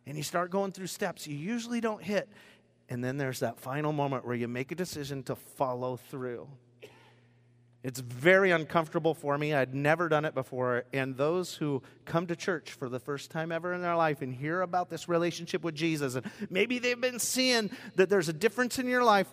And 0.07 0.17
you 0.17 0.23
start 0.23 0.49
going 0.49 0.71
through 0.71 0.87
steps 0.87 1.27
you 1.27 1.37
usually 1.37 1.79
don't 1.79 2.01
hit. 2.01 2.27
And 2.89 3.03
then 3.03 3.17
there's 3.17 3.41
that 3.41 3.59
final 3.59 3.93
moment 3.93 4.25
where 4.25 4.35
you 4.35 4.47
make 4.47 4.71
a 4.71 4.75
decision 4.75 5.21
to 5.23 5.35
follow 5.35 5.97
through. 5.97 6.47
It's 7.85 7.99
very 7.99 8.49
uncomfortable 8.49 9.13
for 9.13 9.37
me. 9.37 9.53
I'd 9.53 9.75
never 9.75 10.09
done 10.09 10.25
it 10.25 10.33
before. 10.33 10.85
And 10.91 11.15
those 11.15 11.53
who 11.53 11.83
come 12.03 12.25
to 12.25 12.35
church 12.35 12.71
for 12.71 12.89
the 12.89 12.99
first 12.99 13.29
time 13.29 13.51
ever 13.51 13.73
in 13.73 13.83
their 13.83 13.95
life 13.95 14.23
and 14.23 14.33
hear 14.33 14.61
about 14.61 14.89
this 14.89 15.07
relationship 15.07 15.63
with 15.63 15.75
Jesus, 15.75 16.15
and 16.15 16.25
maybe 16.49 16.79
they've 16.79 16.99
been 16.99 17.19
seeing 17.19 17.69
that 17.93 18.09
there's 18.09 18.27
a 18.27 18.33
difference 18.33 18.79
in 18.79 18.87
your 18.87 19.03
life, 19.03 19.27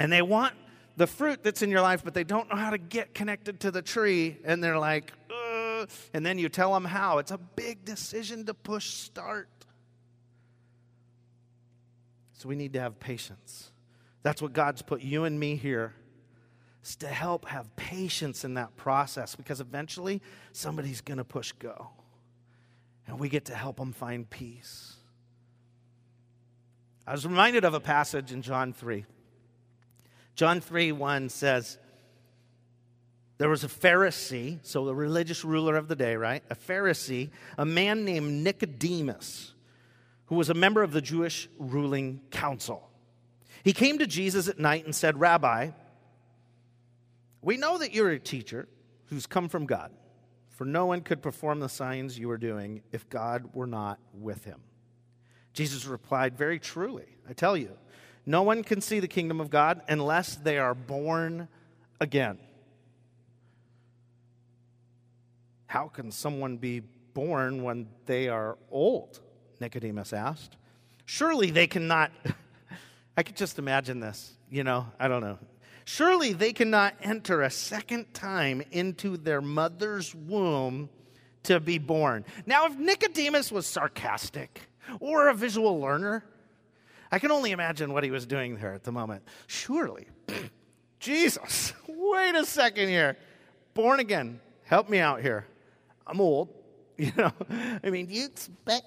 and 0.00 0.10
they 0.10 0.20
want 0.20 0.54
the 0.96 1.06
fruit 1.06 1.44
that's 1.44 1.62
in 1.62 1.70
your 1.70 1.80
life, 1.80 2.02
but 2.02 2.12
they 2.12 2.24
don't 2.24 2.50
know 2.50 2.56
how 2.56 2.70
to 2.70 2.78
get 2.78 3.14
connected 3.14 3.60
to 3.60 3.70
the 3.70 3.82
tree, 3.82 4.36
and 4.44 4.64
they're 4.64 4.76
like, 4.76 5.12
Ugh. 5.30 5.88
and 6.12 6.26
then 6.26 6.40
you 6.40 6.48
tell 6.48 6.74
them 6.74 6.84
how. 6.84 7.18
It's 7.18 7.30
a 7.30 7.38
big 7.38 7.84
decision 7.84 8.46
to 8.46 8.54
push 8.54 8.86
start. 8.94 9.48
So 12.32 12.48
we 12.48 12.56
need 12.56 12.72
to 12.72 12.80
have 12.80 12.98
patience. 12.98 13.70
That's 14.24 14.42
what 14.42 14.52
God's 14.52 14.82
put 14.82 15.02
you 15.02 15.22
and 15.22 15.38
me 15.38 15.54
here 15.54 15.94
to 16.82 17.06
help 17.06 17.46
have 17.46 17.74
patience 17.76 18.44
in 18.44 18.54
that 18.54 18.76
process 18.76 19.34
because 19.34 19.60
eventually 19.60 20.22
somebody's 20.52 21.00
going 21.00 21.18
to 21.18 21.24
push 21.24 21.52
go. 21.52 21.88
And 23.06 23.18
we 23.18 23.28
get 23.28 23.46
to 23.46 23.54
help 23.54 23.76
them 23.76 23.92
find 23.92 24.28
peace. 24.28 24.94
I 27.06 27.12
was 27.12 27.26
reminded 27.26 27.64
of 27.64 27.74
a 27.74 27.80
passage 27.80 28.32
in 28.32 28.40
John 28.40 28.72
3. 28.72 29.04
John 30.36 30.60
3 30.60 30.92
1 30.92 31.28
says, 31.28 31.78
There 33.38 33.48
was 33.48 33.64
a 33.64 33.68
Pharisee, 33.68 34.60
so 34.62 34.86
the 34.86 34.94
religious 34.94 35.44
ruler 35.44 35.76
of 35.76 35.88
the 35.88 35.96
day, 35.96 36.16
right? 36.16 36.42
A 36.50 36.54
Pharisee, 36.54 37.30
a 37.58 37.66
man 37.66 38.04
named 38.04 38.44
Nicodemus, 38.44 39.54
who 40.26 40.36
was 40.36 40.48
a 40.48 40.54
member 40.54 40.82
of 40.82 40.92
the 40.92 41.02
Jewish 41.02 41.48
ruling 41.58 42.20
council. 42.30 42.88
He 43.64 43.72
came 43.72 43.98
to 43.98 44.06
Jesus 44.06 44.48
at 44.48 44.58
night 44.58 44.84
and 44.84 44.94
said, 44.94 45.20
Rabbi, 45.20 45.70
we 47.42 47.56
know 47.56 47.78
that 47.78 47.94
you're 47.94 48.10
a 48.10 48.18
teacher 48.18 48.68
who's 49.06 49.26
come 49.26 49.48
from 49.48 49.66
God, 49.66 49.90
for 50.48 50.64
no 50.64 50.86
one 50.86 51.00
could 51.00 51.22
perform 51.22 51.60
the 51.60 51.68
signs 51.68 52.18
you 52.18 52.30
are 52.30 52.38
doing 52.38 52.82
if 52.92 53.08
God 53.08 53.50
were 53.54 53.66
not 53.66 53.98
with 54.12 54.44
him. 54.44 54.60
Jesus 55.52 55.86
replied, 55.86 56.36
Very 56.36 56.58
truly, 56.58 57.16
I 57.28 57.32
tell 57.32 57.56
you, 57.56 57.76
no 58.26 58.42
one 58.42 58.62
can 58.62 58.80
see 58.80 59.00
the 59.00 59.08
kingdom 59.08 59.40
of 59.40 59.50
God 59.50 59.80
unless 59.88 60.36
they 60.36 60.58
are 60.58 60.74
born 60.74 61.48
again. 62.00 62.38
How 65.66 65.88
can 65.88 66.10
someone 66.10 66.56
be 66.56 66.80
born 67.14 67.62
when 67.62 67.88
they 68.06 68.28
are 68.28 68.58
old? 68.70 69.20
Nicodemus 69.60 70.12
asked. 70.12 70.56
Surely 71.04 71.50
they 71.50 71.66
cannot. 71.66 72.10
I 73.16 73.22
could 73.22 73.36
just 73.36 73.58
imagine 73.58 74.00
this. 74.00 74.32
You 74.50 74.64
know, 74.64 74.86
I 74.98 75.08
don't 75.08 75.22
know. 75.22 75.38
Surely 75.84 76.32
they 76.32 76.52
cannot 76.52 76.94
enter 77.02 77.42
a 77.42 77.50
second 77.50 78.12
time 78.14 78.62
into 78.70 79.16
their 79.16 79.40
mother's 79.40 80.14
womb 80.14 80.88
to 81.44 81.60
be 81.60 81.78
born. 81.78 82.24
Now, 82.46 82.66
if 82.66 82.76
Nicodemus 82.76 83.50
was 83.50 83.66
sarcastic 83.66 84.60
or 85.00 85.28
a 85.28 85.34
visual 85.34 85.80
learner, 85.80 86.24
I 87.10 87.18
can 87.18 87.30
only 87.30 87.50
imagine 87.50 87.92
what 87.92 88.04
he 88.04 88.10
was 88.10 88.26
doing 88.26 88.56
there 88.56 88.72
at 88.72 88.84
the 88.84 88.92
moment. 88.92 89.22
Surely, 89.46 90.06
Jesus, 91.00 91.72
wait 91.88 92.34
a 92.34 92.44
second 92.44 92.88
here. 92.88 93.16
Born 93.74 94.00
again, 94.00 94.40
help 94.64 94.88
me 94.88 94.98
out 94.98 95.22
here. 95.22 95.46
I'm 96.06 96.20
old. 96.20 96.48
You 97.00 97.12
know, 97.16 97.32
I 97.82 97.88
mean, 97.88 98.04
do 98.04 98.12
you 98.12 98.26
expect? 98.26 98.84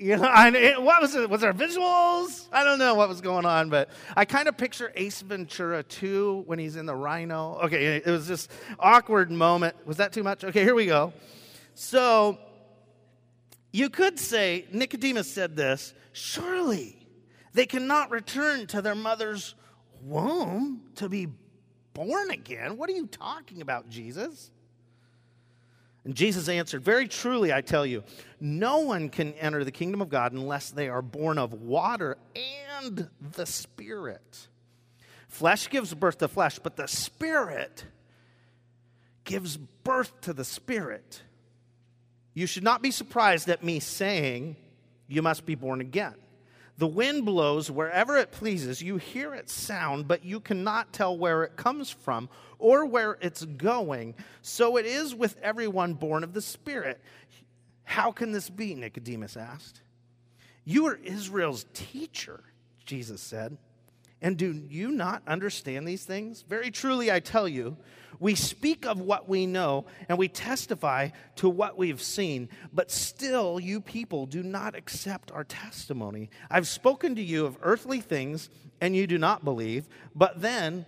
You 0.10 0.16
know, 0.16 0.24
I, 0.24 0.78
what 0.78 1.02
was 1.02 1.14
it? 1.14 1.28
Was 1.28 1.42
there 1.42 1.52
visuals? 1.52 2.48
I 2.50 2.64
don't 2.64 2.78
know 2.78 2.94
what 2.94 3.10
was 3.10 3.20
going 3.20 3.44
on, 3.44 3.68
but 3.68 3.90
I 4.16 4.24
kind 4.24 4.48
of 4.48 4.56
picture 4.56 4.90
Ace 4.94 5.20
Ventura 5.20 5.82
2 5.82 6.44
when 6.46 6.58
he's 6.58 6.76
in 6.76 6.86
the 6.86 6.96
rhino. 6.96 7.60
Okay, 7.64 7.96
it 7.96 8.06
was 8.06 8.26
this 8.26 8.48
awkward 8.78 9.30
moment. 9.30 9.76
Was 9.84 9.98
that 9.98 10.14
too 10.14 10.22
much? 10.22 10.42
Okay, 10.42 10.62
here 10.62 10.74
we 10.74 10.86
go. 10.86 11.12
So, 11.74 12.38
you 13.72 13.90
could 13.90 14.18
say, 14.18 14.64
Nicodemus 14.72 15.30
said 15.30 15.54
this 15.54 15.92
surely 16.12 17.06
they 17.52 17.66
cannot 17.66 18.10
return 18.10 18.66
to 18.68 18.80
their 18.80 18.94
mother's 18.94 19.54
womb 20.02 20.80
to 20.94 21.10
be 21.10 21.28
born 21.92 22.30
again. 22.30 22.78
What 22.78 22.88
are 22.88 22.94
you 22.94 23.06
talking 23.06 23.60
about, 23.60 23.90
Jesus? 23.90 24.50
And 26.04 26.14
Jesus 26.14 26.48
answered, 26.48 26.82
Very 26.82 27.06
truly, 27.06 27.52
I 27.52 27.60
tell 27.60 27.84
you, 27.84 28.04
no 28.40 28.78
one 28.78 29.08
can 29.08 29.34
enter 29.34 29.64
the 29.64 29.72
kingdom 29.72 30.00
of 30.00 30.08
God 30.08 30.32
unless 30.32 30.70
they 30.70 30.88
are 30.88 31.02
born 31.02 31.38
of 31.38 31.52
water 31.52 32.16
and 32.78 33.08
the 33.36 33.46
Spirit. 33.46 34.48
Flesh 35.28 35.68
gives 35.68 35.92
birth 35.94 36.18
to 36.18 36.28
flesh, 36.28 36.58
but 36.58 36.76
the 36.76 36.88
Spirit 36.88 37.84
gives 39.24 39.56
birth 39.56 40.20
to 40.22 40.32
the 40.32 40.44
Spirit. 40.44 41.22
You 42.34 42.46
should 42.46 42.64
not 42.64 42.82
be 42.82 42.90
surprised 42.90 43.48
at 43.48 43.62
me 43.62 43.80
saying, 43.80 44.56
You 45.06 45.22
must 45.22 45.44
be 45.44 45.54
born 45.54 45.80
again. 45.80 46.14
The 46.80 46.86
wind 46.86 47.26
blows 47.26 47.70
wherever 47.70 48.16
it 48.16 48.32
pleases. 48.32 48.80
You 48.80 48.96
hear 48.96 49.34
its 49.34 49.52
sound, 49.52 50.08
but 50.08 50.24
you 50.24 50.40
cannot 50.40 50.94
tell 50.94 51.14
where 51.14 51.42
it 51.42 51.54
comes 51.54 51.90
from 51.90 52.30
or 52.58 52.86
where 52.86 53.18
it's 53.20 53.44
going. 53.44 54.14
So 54.40 54.78
it 54.78 54.86
is 54.86 55.14
with 55.14 55.38
everyone 55.42 55.92
born 55.92 56.24
of 56.24 56.32
the 56.32 56.40
Spirit. 56.40 56.98
How 57.84 58.12
can 58.12 58.32
this 58.32 58.48
be? 58.48 58.74
Nicodemus 58.74 59.36
asked. 59.36 59.82
You 60.64 60.86
are 60.86 60.94
Israel's 60.94 61.66
teacher, 61.74 62.44
Jesus 62.86 63.20
said. 63.20 63.58
And 64.22 64.38
do 64.38 64.50
you 64.70 64.90
not 64.90 65.22
understand 65.26 65.86
these 65.86 66.06
things? 66.06 66.46
Very 66.48 66.70
truly, 66.70 67.12
I 67.12 67.20
tell 67.20 67.46
you, 67.46 67.76
we 68.18 68.34
speak 68.34 68.86
of 68.86 69.00
what 69.00 69.28
we 69.28 69.46
know 69.46 69.86
and 70.08 70.18
we 70.18 70.28
testify 70.28 71.10
to 71.36 71.48
what 71.48 71.78
we've 71.78 72.02
seen, 72.02 72.48
but 72.72 72.90
still 72.90 73.60
you 73.60 73.80
people 73.80 74.26
do 74.26 74.42
not 74.42 74.74
accept 74.74 75.30
our 75.32 75.44
testimony. 75.44 76.30
I've 76.50 76.68
spoken 76.68 77.14
to 77.14 77.22
you 77.22 77.46
of 77.46 77.58
earthly 77.62 78.00
things 78.00 78.50
and 78.80 78.96
you 78.96 79.06
do 79.06 79.18
not 79.18 79.44
believe, 79.44 79.88
but 80.14 80.40
then 80.40 80.86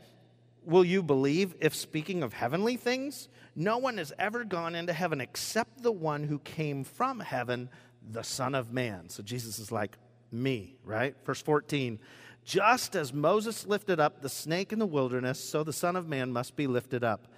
will 0.65 0.85
you 0.85 1.03
believe 1.03 1.55
if 1.61 1.75
speaking 1.75 2.23
of 2.23 2.33
heavenly 2.33 2.77
things? 2.77 3.29
No 3.55 3.79
one 3.79 3.99
has 3.99 4.13
ever 4.19 4.45
gone 4.45 4.75
into 4.75 4.93
heaven 4.93 5.21
except 5.21 5.83
the 5.83 5.93
one 5.93 6.25
who 6.25 6.39
came 6.39 6.85
from 6.85 7.21
heaven, 7.21 7.69
the 8.11 8.23
Son 8.23 8.55
of 8.55 8.73
Man. 8.73 9.09
So 9.09 9.23
Jesus 9.23 9.59
is 9.59 9.71
like, 9.71 9.97
me, 10.33 10.77
right? 10.85 11.15
Verse 11.25 11.43
14. 11.43 11.99
Just 12.45 12.97
as 12.97 13.13
Moses 13.13 13.67
lifted 13.67 14.01
up 14.01 14.21
the 14.21 14.29
snake 14.29 14.73
in 14.73 14.79
the 14.79 14.87
wilderness, 14.87 15.43
so 15.43 15.63
the 15.63 15.73
Son 15.73 15.97
of 15.97 16.09
Man 16.09 16.33
must 16.33 16.57
be 16.57 16.67
lifted 16.67 17.05
up, 17.05 17.29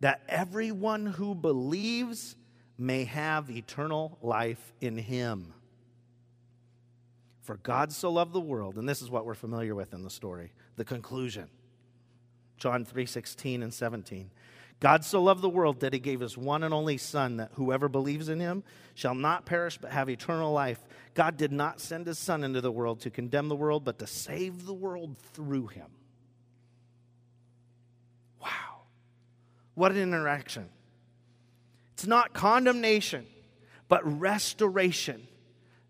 that 0.00 0.22
everyone 0.28 1.06
who 1.06 1.34
believes 1.34 2.36
may 2.78 3.04
have 3.04 3.50
eternal 3.50 4.16
life 4.22 4.72
in 4.80 4.96
him. 4.96 5.52
For 7.42 7.56
God 7.56 7.92
so 7.92 8.12
loved 8.12 8.32
the 8.32 8.40
world, 8.40 8.76
and 8.76 8.88
this 8.88 9.02
is 9.02 9.10
what 9.10 9.26
we're 9.26 9.34
familiar 9.34 9.74
with 9.74 9.92
in 9.92 10.02
the 10.02 10.10
story, 10.10 10.52
the 10.76 10.84
conclusion. 10.84 11.48
John 12.58 12.84
3:16 12.84 13.62
and 13.62 13.72
17. 13.72 14.30
God 14.80 15.04
so 15.04 15.22
loved 15.22 15.42
the 15.42 15.48
world 15.48 15.80
that 15.80 15.92
he 15.92 15.98
gave 15.98 16.20
his 16.20 16.38
one 16.38 16.62
and 16.62 16.72
only 16.72 16.98
Son, 16.98 17.38
that 17.38 17.50
whoever 17.54 17.88
believes 17.88 18.28
in 18.28 18.38
him 18.38 18.62
shall 18.94 19.14
not 19.14 19.44
perish 19.44 19.76
but 19.76 19.90
have 19.90 20.08
eternal 20.08 20.52
life. 20.52 20.78
God 21.14 21.36
did 21.36 21.50
not 21.50 21.80
send 21.80 22.06
his 22.06 22.18
Son 22.18 22.44
into 22.44 22.60
the 22.60 22.70
world 22.70 23.00
to 23.00 23.10
condemn 23.10 23.48
the 23.48 23.56
world, 23.56 23.84
but 23.84 23.98
to 23.98 24.06
save 24.06 24.66
the 24.66 24.74
world 24.74 25.16
through 25.32 25.66
him. 25.68 25.88
Wow. 28.40 28.82
What 29.74 29.90
an 29.90 29.98
interaction. 29.98 30.68
It's 31.94 32.06
not 32.06 32.32
condemnation, 32.32 33.26
but 33.88 34.20
restoration 34.20 35.26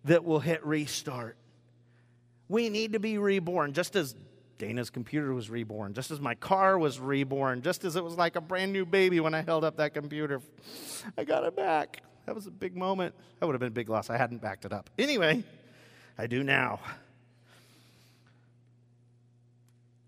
that 0.04 0.24
will 0.24 0.40
hit 0.40 0.64
restart. 0.64 1.36
We 2.48 2.70
need 2.70 2.94
to 2.94 3.00
be 3.00 3.18
reborn, 3.18 3.74
just 3.74 3.94
as 3.94 4.14
Dana's 4.58 4.90
computer 4.90 5.32
was 5.32 5.48
reborn, 5.48 5.94
just 5.94 6.10
as 6.10 6.20
my 6.20 6.34
car 6.34 6.78
was 6.78 6.98
reborn, 6.98 7.62
just 7.62 7.84
as 7.84 7.96
it 7.96 8.04
was 8.04 8.16
like 8.16 8.36
a 8.36 8.40
brand 8.40 8.72
new 8.72 8.84
baby 8.84 9.20
when 9.20 9.32
I 9.32 9.42
held 9.42 9.64
up 9.64 9.76
that 9.76 9.94
computer. 9.94 10.42
I 11.16 11.24
got 11.24 11.44
it 11.44 11.56
back. 11.56 12.02
That 12.26 12.34
was 12.34 12.46
a 12.46 12.50
big 12.50 12.76
moment. 12.76 13.14
That 13.38 13.46
would 13.46 13.54
have 13.54 13.60
been 13.60 13.68
a 13.68 13.70
big 13.70 13.88
loss. 13.88 14.10
I 14.10 14.16
hadn't 14.16 14.42
backed 14.42 14.64
it 14.64 14.72
up. 14.72 14.90
Anyway, 14.98 15.44
I 16.18 16.26
do 16.26 16.42
now. 16.42 16.80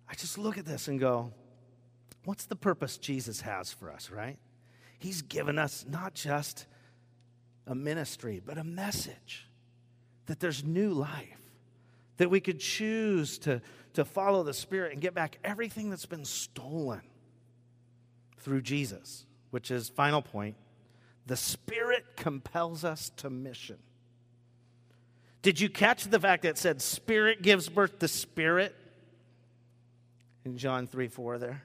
I 0.08 0.14
just 0.14 0.36
look 0.36 0.58
at 0.58 0.66
this 0.66 0.88
and 0.88 0.98
go, 0.98 1.32
what's 2.24 2.46
the 2.46 2.56
purpose 2.56 2.98
Jesus 2.98 3.40
has 3.42 3.72
for 3.72 3.90
us, 3.90 4.10
right? 4.10 4.36
He's 4.98 5.22
given 5.22 5.58
us 5.58 5.86
not 5.88 6.14
just 6.14 6.66
a 7.66 7.74
ministry, 7.74 8.42
but 8.44 8.58
a 8.58 8.64
message 8.64 9.46
that 10.26 10.40
there's 10.40 10.64
new 10.64 10.92
life, 10.92 11.38
that 12.20 12.28
we 12.28 12.38
could 12.38 12.60
choose 12.60 13.38
to 13.38 13.62
to 13.94 14.04
follow 14.04 14.42
the 14.42 14.52
Spirit 14.52 14.92
and 14.92 15.00
get 15.00 15.14
back 15.14 15.38
everything 15.42 15.88
that's 15.88 16.04
been 16.04 16.26
stolen 16.26 17.00
through 18.36 18.60
Jesus, 18.60 19.24
which 19.50 19.70
is 19.70 19.88
final 19.88 20.20
point. 20.20 20.54
The 21.26 21.36
Spirit 21.36 22.04
compels 22.16 22.84
us 22.84 23.10
to 23.16 23.30
mission. 23.30 23.78
Did 25.40 25.60
you 25.60 25.70
catch 25.70 26.04
the 26.04 26.20
fact 26.20 26.42
that 26.42 26.50
it 26.50 26.58
said 26.58 26.82
Spirit 26.82 27.40
gives 27.40 27.70
birth 27.70 27.98
to 28.00 28.08
Spirit 28.08 28.76
in 30.44 30.58
John 30.58 30.86
3 30.86 31.08
4 31.08 31.38
there? 31.38 31.62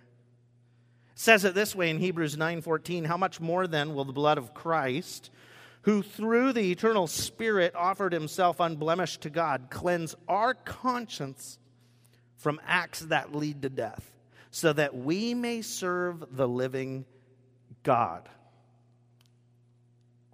It 1.12 1.20
says 1.20 1.44
it 1.44 1.54
this 1.54 1.76
way 1.76 1.89
in 1.89 2.00
Hebrews 2.00 2.38
9 2.38 2.62
14. 2.62 3.04
How 3.04 3.18
much 3.18 3.41
more 3.41 3.68
then 3.68 3.94
will 3.94 4.06
the 4.06 4.13
blood 4.13 4.38
of 4.38 4.54
Christ, 4.54 5.32
who 5.86 6.02
through 6.02 6.52
the 6.52 6.71
eternal 6.71 7.06
Spirit 7.06 7.76
offered 7.76 8.12
himself 8.12 8.60
unblemished 8.60 9.21
to 9.21 9.30
God, 9.30 9.67
cleanse 9.69 10.15
our 10.28 10.56
conscience 10.56 11.60
from 12.38 12.60
acts 12.65 13.02
that 13.02 13.36
lead 13.36 13.62
to 13.62 13.69
death, 13.69 14.12
so 14.50 14.74
that 14.74 14.95
we 14.95 15.36
may 15.36 15.62
serve 15.62 16.24
the 16.36 16.48
living 16.48 17.06
God. 17.84 18.28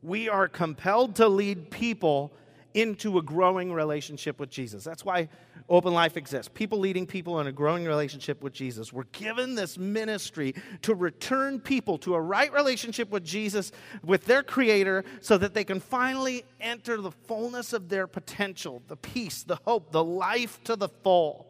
We 0.02 0.30
are 0.30 0.48
compelled 0.48 1.18
to 1.18 1.28
lead 1.28 1.70
people 1.70 2.32
into 2.74 3.18
a 3.18 3.22
growing 3.22 3.72
relationship 3.74 4.40
with 4.40 4.50
Jesus. 4.50 4.84
That's 4.84 5.06
why 5.06 5.30
Open 5.70 5.94
Life 5.94 6.18
exists. 6.18 6.50
People 6.54 6.80
leading 6.80 7.06
people 7.06 7.40
in 7.40 7.48
a 7.48 7.52
growing 7.52 7.86
relationship 7.86 8.42
with 8.44 8.54
Jesus. 8.54 8.92
We're 8.92 9.04
given 9.12 9.56
this 9.56 9.78
ministry 9.78 10.56
to 10.82 10.96
return 10.96 11.60
people 11.60 11.98
to 12.00 12.16
a 12.16 12.22
right 12.22 12.52
relationship 12.52 13.10
with 13.10 13.24
Jesus, 13.24 13.72
with 14.04 14.26
their 14.26 14.44
Creator, 14.44 15.06
so 15.22 15.38
that 15.38 15.54
they 15.54 15.64
can 15.64 15.80
finally 15.80 16.44
enter 16.60 17.00
the 17.00 17.12
fullness 17.12 17.74
of 17.74 17.90
their 17.90 18.08
potential, 18.08 18.82
the 18.88 18.98
peace, 18.98 19.44
the 19.44 19.60
hope, 19.66 19.92
the 19.92 20.04
life 20.04 20.64
to 20.66 20.76
the 20.76 20.90
full. 20.90 21.48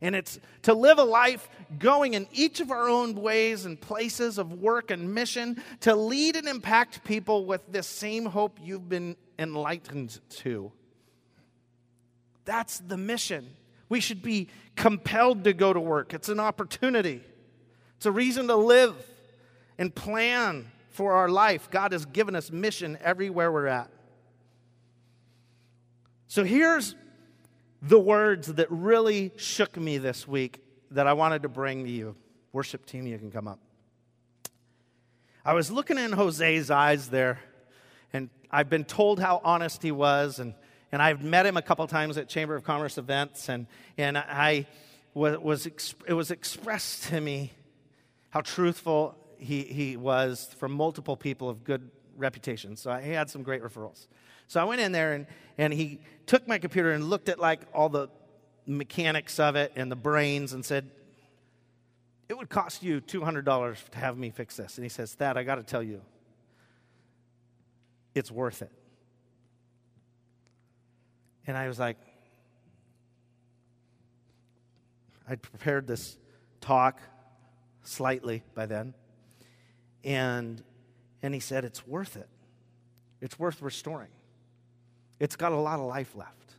And 0.00 0.14
it's 0.14 0.38
to 0.62 0.74
live 0.74 0.98
a 0.98 1.04
life 1.04 1.48
going 1.78 2.14
in 2.14 2.28
each 2.32 2.60
of 2.60 2.70
our 2.70 2.88
own 2.88 3.14
ways 3.16 3.64
and 3.64 3.80
places 3.80 4.38
of 4.38 4.52
work 4.52 4.90
and 4.90 5.12
mission 5.12 5.62
to 5.80 5.94
lead 5.96 6.36
and 6.36 6.46
impact 6.46 7.02
people 7.04 7.46
with 7.46 7.62
this 7.70 7.86
same 7.86 8.24
hope 8.24 8.58
you've 8.62 8.88
been 8.88 9.16
enlightened 9.38 10.20
to. 10.30 10.72
That's 12.44 12.78
the 12.80 12.96
mission. 12.96 13.50
We 13.88 14.00
should 14.00 14.22
be 14.22 14.48
compelled 14.76 15.44
to 15.44 15.52
go 15.52 15.72
to 15.72 15.80
work. 15.80 16.14
It's 16.14 16.28
an 16.28 16.40
opportunity, 16.40 17.22
it's 17.96 18.06
a 18.06 18.12
reason 18.12 18.48
to 18.48 18.56
live 18.56 18.94
and 19.78 19.94
plan 19.94 20.70
for 20.90 21.12
our 21.12 21.28
life. 21.28 21.70
God 21.70 21.92
has 21.92 22.04
given 22.06 22.34
us 22.34 22.50
mission 22.50 22.98
everywhere 23.02 23.52
we're 23.52 23.66
at. 23.66 23.90
So 26.26 26.44
here's 26.44 26.94
the 27.80 27.98
words 27.98 28.48
that 28.54 28.66
really 28.70 29.32
shook 29.36 29.76
me 29.76 29.98
this 29.98 30.26
week 30.26 30.60
that 30.90 31.06
I 31.06 31.12
wanted 31.12 31.42
to 31.42 31.48
bring 31.48 31.84
to 31.84 31.90
you. 31.90 32.16
Worship 32.52 32.84
team, 32.84 33.06
you 33.06 33.18
can 33.18 33.30
come 33.30 33.46
up. 33.46 33.60
I 35.44 35.54
was 35.54 35.70
looking 35.70 35.96
in 35.96 36.12
Jose's 36.12 36.70
eyes 36.70 37.08
there, 37.08 37.38
I've 38.50 38.70
been 38.70 38.84
told 38.84 39.20
how 39.20 39.40
honest 39.44 39.82
he 39.82 39.92
was, 39.92 40.38
and, 40.38 40.54
and 40.90 41.02
I've 41.02 41.22
met 41.22 41.46
him 41.46 41.56
a 41.56 41.62
couple 41.62 41.86
times 41.86 42.16
at 42.16 42.28
Chamber 42.28 42.54
of 42.54 42.64
Commerce 42.64 42.98
events, 42.98 43.48
and, 43.48 43.66
and 43.96 44.16
I 44.16 44.66
was, 45.14 45.66
it 45.66 46.12
was 46.14 46.30
expressed 46.30 47.04
to 47.04 47.20
me 47.20 47.52
how 48.30 48.40
truthful 48.40 49.16
he, 49.38 49.62
he 49.62 49.96
was 49.96 50.54
from 50.58 50.72
multiple 50.72 51.16
people 51.16 51.48
of 51.48 51.64
good 51.64 51.90
reputation. 52.16 52.76
So 52.76 52.90
I, 52.90 53.02
he 53.02 53.10
had 53.10 53.30
some 53.30 53.42
great 53.42 53.62
referrals. 53.62 54.06
So 54.48 54.60
I 54.60 54.64
went 54.64 54.80
in 54.80 54.92
there 54.92 55.12
and, 55.12 55.26
and 55.56 55.72
he 55.72 56.00
took 56.26 56.46
my 56.48 56.58
computer 56.58 56.92
and 56.92 57.04
looked 57.04 57.28
at 57.28 57.38
like 57.38 57.60
all 57.72 57.88
the 57.88 58.08
mechanics 58.66 59.38
of 59.38 59.56
it 59.56 59.72
and 59.76 59.90
the 59.90 59.96
brains 59.96 60.52
and 60.52 60.64
said, 60.64 60.90
It 62.28 62.36
would 62.36 62.48
cost 62.48 62.82
you 62.82 63.00
$200 63.00 63.90
to 63.90 63.98
have 63.98 64.18
me 64.18 64.30
fix 64.30 64.56
this. 64.56 64.76
And 64.76 64.84
he 64.84 64.88
says, 64.88 65.14
That, 65.16 65.36
I 65.36 65.42
got 65.42 65.56
to 65.56 65.62
tell 65.62 65.82
you, 65.82 66.02
it's 68.14 68.30
worth 68.30 68.62
it. 68.62 68.72
And 71.46 71.56
I 71.56 71.68
was 71.68 71.78
like, 71.78 71.96
I'd 75.28 75.42
prepared 75.42 75.86
this 75.86 76.18
talk 76.60 77.00
slightly 77.82 78.42
by 78.54 78.66
then. 78.66 78.94
And, 80.04 80.62
and 81.22 81.34
he 81.34 81.40
said, 81.40 81.64
It's 81.64 81.86
worth 81.86 82.16
it. 82.16 82.28
It's 83.20 83.38
worth 83.38 83.62
restoring. 83.62 84.10
It's 85.18 85.36
got 85.36 85.52
a 85.52 85.56
lot 85.56 85.80
of 85.80 85.86
life 85.86 86.14
left. 86.14 86.54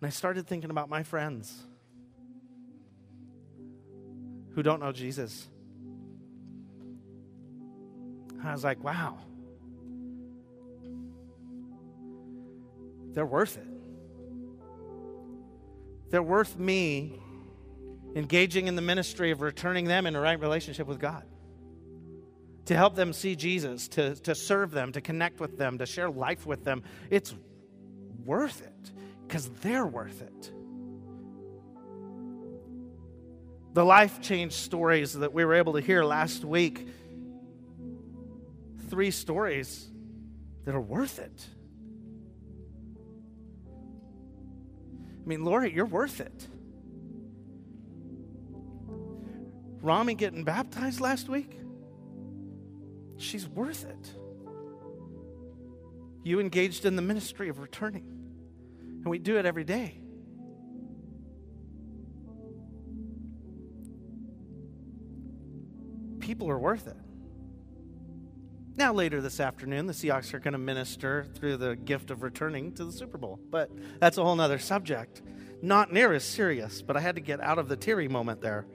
And 0.00 0.06
I 0.06 0.10
started 0.10 0.46
thinking 0.46 0.70
about 0.70 0.88
my 0.88 1.02
friends 1.02 1.64
who 4.54 4.62
don't 4.62 4.80
know 4.80 4.92
Jesus. 4.92 5.48
I 8.44 8.52
was 8.52 8.64
like, 8.64 8.82
wow, 8.82 9.18
they're 13.12 13.26
worth 13.26 13.56
it. 13.56 13.66
They're 16.10 16.22
worth 16.22 16.58
me 16.58 17.18
engaging 18.14 18.66
in 18.66 18.76
the 18.76 18.82
ministry 18.82 19.30
of 19.30 19.40
returning 19.40 19.86
them 19.86 20.06
in 20.06 20.14
a 20.14 20.20
right 20.20 20.40
relationship 20.40 20.86
with 20.86 20.98
God. 20.98 21.24
To 22.66 22.74
help 22.74 22.94
them 22.94 23.12
see 23.12 23.36
Jesus, 23.36 23.88
to, 23.88 24.14
to 24.16 24.34
serve 24.34 24.70
them, 24.70 24.92
to 24.92 25.00
connect 25.00 25.40
with 25.40 25.56
them, 25.56 25.78
to 25.78 25.86
share 25.86 26.10
life 26.10 26.46
with 26.46 26.64
them. 26.64 26.82
It's 27.10 27.34
worth 28.24 28.60
it 28.60 28.92
because 29.26 29.48
they're 29.60 29.86
worth 29.86 30.22
it. 30.22 30.52
The 33.74 33.84
life 33.84 34.20
change 34.20 34.54
stories 34.54 35.12
that 35.12 35.32
we 35.32 35.44
were 35.44 35.54
able 35.54 35.74
to 35.74 35.80
hear 35.80 36.02
last 36.02 36.44
week 36.44 36.88
three 38.96 39.10
stories 39.10 39.90
that 40.64 40.74
are 40.74 40.80
worth 40.80 41.18
it. 41.18 41.46
I 45.22 45.28
mean, 45.28 45.44
Lori, 45.44 45.70
you're 45.70 45.84
worth 45.84 46.18
it. 46.22 46.46
Rami 49.82 50.14
getting 50.14 50.44
baptized 50.44 51.02
last 51.02 51.28
week, 51.28 51.60
she's 53.18 53.46
worth 53.46 53.84
it. 53.84 54.14
You 56.24 56.40
engaged 56.40 56.86
in 56.86 56.96
the 56.96 57.02
ministry 57.02 57.50
of 57.50 57.58
returning, 57.58 58.06
and 58.80 59.04
we 59.04 59.18
do 59.18 59.36
it 59.36 59.44
every 59.44 59.64
day. 59.64 60.00
People 66.18 66.48
are 66.48 66.58
worth 66.58 66.86
it. 66.86 66.96
Now, 68.78 68.92
later 68.92 69.22
this 69.22 69.40
afternoon, 69.40 69.86
the 69.86 69.94
Seahawks 69.94 70.34
are 70.34 70.38
going 70.38 70.52
to 70.52 70.58
minister 70.58 71.24
through 71.34 71.56
the 71.56 71.76
gift 71.76 72.10
of 72.10 72.22
returning 72.22 72.72
to 72.74 72.84
the 72.84 72.92
Super 72.92 73.16
Bowl. 73.16 73.40
But 73.50 73.70
that's 74.00 74.18
a 74.18 74.22
whole 74.22 74.38
other 74.38 74.58
subject. 74.58 75.22
Not 75.62 75.94
near 75.94 76.12
as 76.12 76.24
serious, 76.24 76.82
but 76.82 76.94
I 76.94 77.00
had 77.00 77.14
to 77.14 77.22
get 77.22 77.40
out 77.40 77.58
of 77.58 77.68
the 77.68 77.76
teary 77.76 78.06
moment 78.06 78.42
there. 78.42 78.66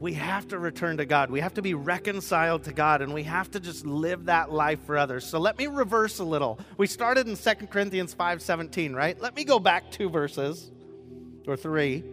We 0.00 0.14
have 0.14 0.48
to 0.48 0.58
return 0.58 0.96
to 0.98 1.04
God. 1.04 1.30
We 1.30 1.40
have 1.40 1.52
to 1.54 1.62
be 1.62 1.74
reconciled 1.74 2.64
to 2.64 2.72
God, 2.72 3.02
and 3.02 3.12
we 3.12 3.24
have 3.24 3.50
to 3.50 3.60
just 3.60 3.84
live 3.84 4.24
that 4.26 4.50
life 4.50 4.80
for 4.86 4.96
others. 4.96 5.26
So 5.26 5.38
let 5.38 5.58
me 5.58 5.66
reverse 5.66 6.18
a 6.18 6.24
little. 6.24 6.58
We 6.78 6.86
started 6.86 7.28
in 7.28 7.36
2 7.36 7.66
Corinthians 7.66 8.14
5.17, 8.14 8.94
right? 8.94 9.20
Let 9.20 9.36
me 9.36 9.44
go 9.44 9.58
back 9.58 9.90
two 9.90 10.08
verses, 10.08 10.70
or 11.46 11.58
three, 11.58 12.04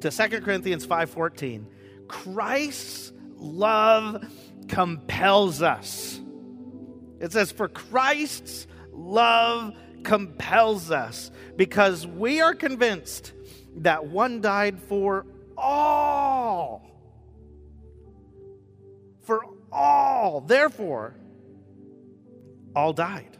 to 0.00 0.10
2 0.12 0.40
Corinthians 0.42 0.86
5.14. 0.86 1.64
Christ's 2.10 3.12
love 3.36 4.24
compels 4.66 5.62
us. 5.62 6.20
It 7.20 7.30
says, 7.30 7.52
For 7.52 7.68
Christ's 7.68 8.66
love 8.92 9.76
compels 10.02 10.90
us 10.90 11.30
because 11.56 12.08
we 12.08 12.40
are 12.40 12.52
convinced 12.52 13.32
that 13.76 14.06
one 14.06 14.40
died 14.40 14.80
for 14.88 15.24
all. 15.56 16.84
For 19.22 19.44
all. 19.70 20.40
Therefore, 20.40 21.14
all 22.74 22.92
died. 22.92 23.36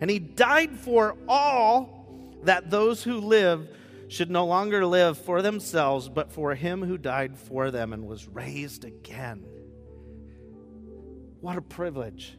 And 0.00 0.08
he 0.08 0.20
died 0.20 0.78
for 0.78 1.16
all 1.26 2.38
that 2.44 2.70
those 2.70 3.02
who 3.02 3.18
live 3.18 3.68
should 4.08 4.30
no 4.30 4.46
longer 4.46 4.86
live 4.86 5.18
for 5.18 5.42
themselves, 5.42 6.08
but 6.08 6.32
for 6.32 6.54
him 6.54 6.82
who 6.82 6.98
died 6.98 7.36
for 7.36 7.70
them 7.70 7.92
and 7.92 8.06
was 8.06 8.28
raised 8.28 8.84
again. 8.84 9.44
What 11.40 11.58
a 11.58 11.62
privilege 11.62 12.36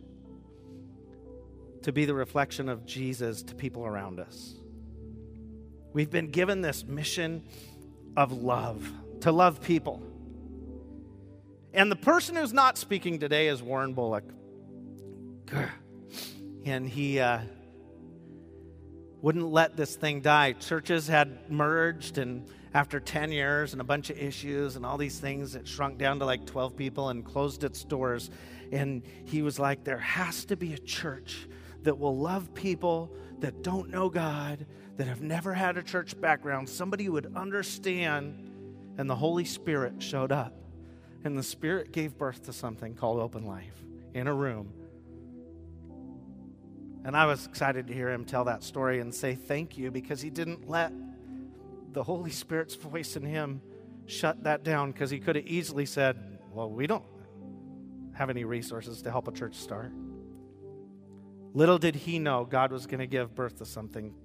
to 1.84 1.92
be 1.92 2.06
the 2.06 2.16
reflection 2.16 2.70
of 2.70 2.86
Jesus 2.86 3.44
to 3.44 3.56
people 3.56 3.86
around 3.86 4.20
us. 4.20 4.56
We've 5.94 6.10
been 6.10 6.32
given 6.32 6.62
this 6.62 6.84
mission 6.84 7.44
of 8.18 8.32
love, 8.32 8.92
to 9.22 9.32
love 9.32 9.62
people. 9.62 10.02
And 11.74 11.92
the 11.92 11.96
person 11.96 12.36
who's 12.36 12.54
not 12.54 12.78
speaking 12.78 13.20
today 13.20 13.48
is 13.48 13.62
Warren 13.62 13.94
Bullock. 13.94 14.24
And 16.66 16.90
he, 16.90 17.20
uh, 17.20 17.42
wouldn't 19.26 19.52
let 19.52 19.76
this 19.76 19.96
thing 19.96 20.22
die. 20.22 20.52
Churches 20.54 21.08
had 21.08 21.50
merged, 21.50 22.20
and 22.20 22.46
after 22.76 23.00
10 23.00 23.32
years 23.32 23.72
and 23.72 23.82
a 23.82 23.84
bunch 23.84 24.12
of 24.12 24.20
issues 24.20 24.76
and 24.76 24.86
all 24.86 25.00
these 25.00 25.20
things, 25.20 25.56
it 25.56 25.68
shrunk 25.68 25.98
down 25.98 26.20
to 26.20 26.26
like 26.26 26.46
12 26.46 26.78
people 26.78 27.10
and 27.10 27.26
closed 27.26 27.64
its 27.64 27.84
doors. 27.84 28.30
And 28.72 29.02
he 29.26 29.42
was 29.42 29.58
like, 29.58 29.84
There 29.84 29.98
has 29.98 30.46
to 30.46 30.56
be 30.56 30.76
a 30.76 30.78
church 30.78 31.48
that 31.82 31.98
will 31.98 32.16
love 32.16 32.54
people 32.54 33.12
that 33.40 33.64
don't 33.64 33.90
know 33.90 34.10
God, 34.10 34.64
that 34.98 35.08
have 35.08 35.22
never 35.22 35.56
had 35.56 35.76
a 35.76 35.82
church 35.82 36.22
background, 36.22 36.70
somebody 36.70 37.06
who 37.06 37.14
would 37.14 37.36
understand. 37.36 38.52
And 39.00 39.10
the 39.10 39.16
Holy 39.16 39.46
Spirit 39.46 40.04
showed 40.04 40.32
up. 40.32 40.54
And 41.24 41.36
the 41.36 41.42
Spirit 41.42 41.92
gave 41.92 42.16
birth 42.16 42.44
to 42.44 42.54
something 42.54 42.94
called 42.94 43.20
Open 43.20 43.48
Life 43.48 43.74
in 44.14 44.28
a 44.28 44.34
room 44.36 44.72
and 47.06 47.16
I 47.16 47.28
was 47.28 47.46
excited 47.46 47.88
to 47.88 47.94
hear 47.94 48.10
him 48.10 48.26
tell 48.26 48.46
that 48.46 48.64
story 48.64 49.00
and 49.00 49.14
say 49.14 49.36
thank 49.36 49.78
you 49.78 49.92
because 49.92 50.22
he 50.22 50.32
didn't 50.32 50.68
let 50.68 50.92
the 51.94 52.02
Holy 52.02 52.32
Spirit's 52.32 52.74
voice 52.74 53.16
in 53.16 53.24
him 53.24 53.62
shut 54.08 54.44
that 54.44 54.64
down 54.64 54.92
because 54.92 55.12
he 55.12 55.20
could 55.20 55.36
have 55.36 55.46
easily 55.46 55.86
said, 55.86 56.18
Well, 56.52 56.68
we 56.68 56.88
don't 56.88 57.06
have 58.16 58.32
any 58.32 58.44
resources 58.44 59.04
to 59.04 59.12
help 59.12 59.28
a 59.28 59.32
church 59.32 59.54
start. 59.54 59.92
Little 61.54 61.78
did 61.78 61.96
he 61.96 62.18
know 62.18 62.44
God 62.44 62.72
was 62.72 62.88
going 62.88 63.00
to 63.00 63.08
give 63.08 63.36
birth 63.36 63.60
to 63.60 63.66
something 63.66 64.16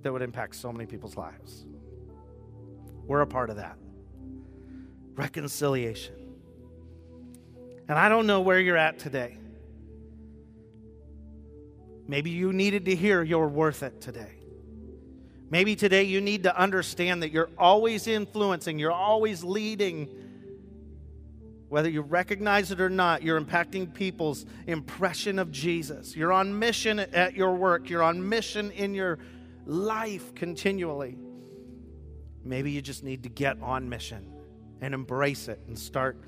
that 0.00 0.10
would 0.10 0.22
impact 0.22 0.56
so 0.56 0.72
many 0.72 0.86
people's 0.86 1.18
lives. 1.18 1.66
We're 3.06 3.20
a 3.20 3.26
part 3.26 3.50
of 3.50 3.56
that. 3.56 3.76
Reconciliation. 5.16 6.14
And 7.88 7.98
I 7.98 8.08
don't 8.08 8.26
know 8.26 8.40
where 8.40 8.58
you're 8.58 8.78
at 8.78 8.98
today. 8.98 9.36
Maybe 12.12 12.28
you 12.28 12.52
needed 12.52 12.84
to 12.84 12.94
hear 12.94 13.22
you're 13.22 13.48
worth 13.48 13.82
it 13.82 14.02
today. 14.02 14.34
Maybe 15.48 15.74
today 15.74 16.02
you 16.02 16.20
need 16.20 16.42
to 16.42 16.54
understand 16.54 17.22
that 17.22 17.32
you're 17.32 17.48
always 17.56 18.06
influencing, 18.06 18.78
you're 18.78 18.92
always 18.92 19.42
leading. 19.42 20.10
Whether 21.70 21.88
you 21.88 22.02
recognize 22.02 22.70
it 22.70 22.82
or 22.82 22.90
not, 22.90 23.22
you're 23.22 23.40
impacting 23.40 23.94
people's 23.94 24.44
impression 24.66 25.38
of 25.38 25.50
Jesus. 25.50 26.14
You're 26.14 26.34
on 26.34 26.58
mission 26.58 26.98
at 26.98 27.32
your 27.32 27.54
work, 27.54 27.88
you're 27.88 28.02
on 28.02 28.28
mission 28.28 28.72
in 28.72 28.92
your 28.92 29.18
life 29.64 30.34
continually. 30.34 31.16
Maybe 32.44 32.72
you 32.72 32.82
just 32.82 33.04
need 33.04 33.22
to 33.22 33.30
get 33.30 33.56
on 33.62 33.88
mission 33.88 34.30
and 34.82 34.92
embrace 34.92 35.48
it 35.48 35.60
and 35.66 35.78
start 35.78 36.22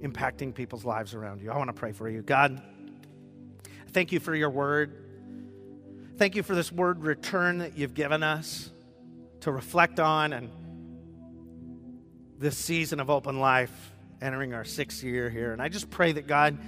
impacting 0.00 0.54
people's 0.54 0.84
lives 0.84 1.12
around 1.12 1.42
you. 1.42 1.50
I 1.50 1.58
want 1.58 1.70
to 1.70 1.74
pray 1.74 1.90
for 1.90 2.08
you. 2.08 2.22
God, 2.22 2.62
thank 3.88 4.12
you 4.12 4.20
for 4.20 4.32
your 4.32 4.50
word. 4.50 5.06
Thank 6.18 6.34
you 6.34 6.42
for 6.42 6.56
this 6.56 6.72
word 6.72 7.04
return 7.04 7.58
that 7.58 7.78
you've 7.78 7.94
given 7.94 8.24
us 8.24 8.72
to 9.42 9.52
reflect 9.52 10.00
on 10.00 10.32
and 10.32 10.50
this 12.40 12.58
season 12.58 12.98
of 12.98 13.08
open 13.08 13.38
life 13.38 13.92
entering 14.20 14.52
our 14.52 14.64
sixth 14.64 15.04
year 15.04 15.30
here. 15.30 15.52
And 15.52 15.62
I 15.62 15.68
just 15.68 15.90
pray 15.90 16.10
that 16.10 16.26
God, 16.26 16.58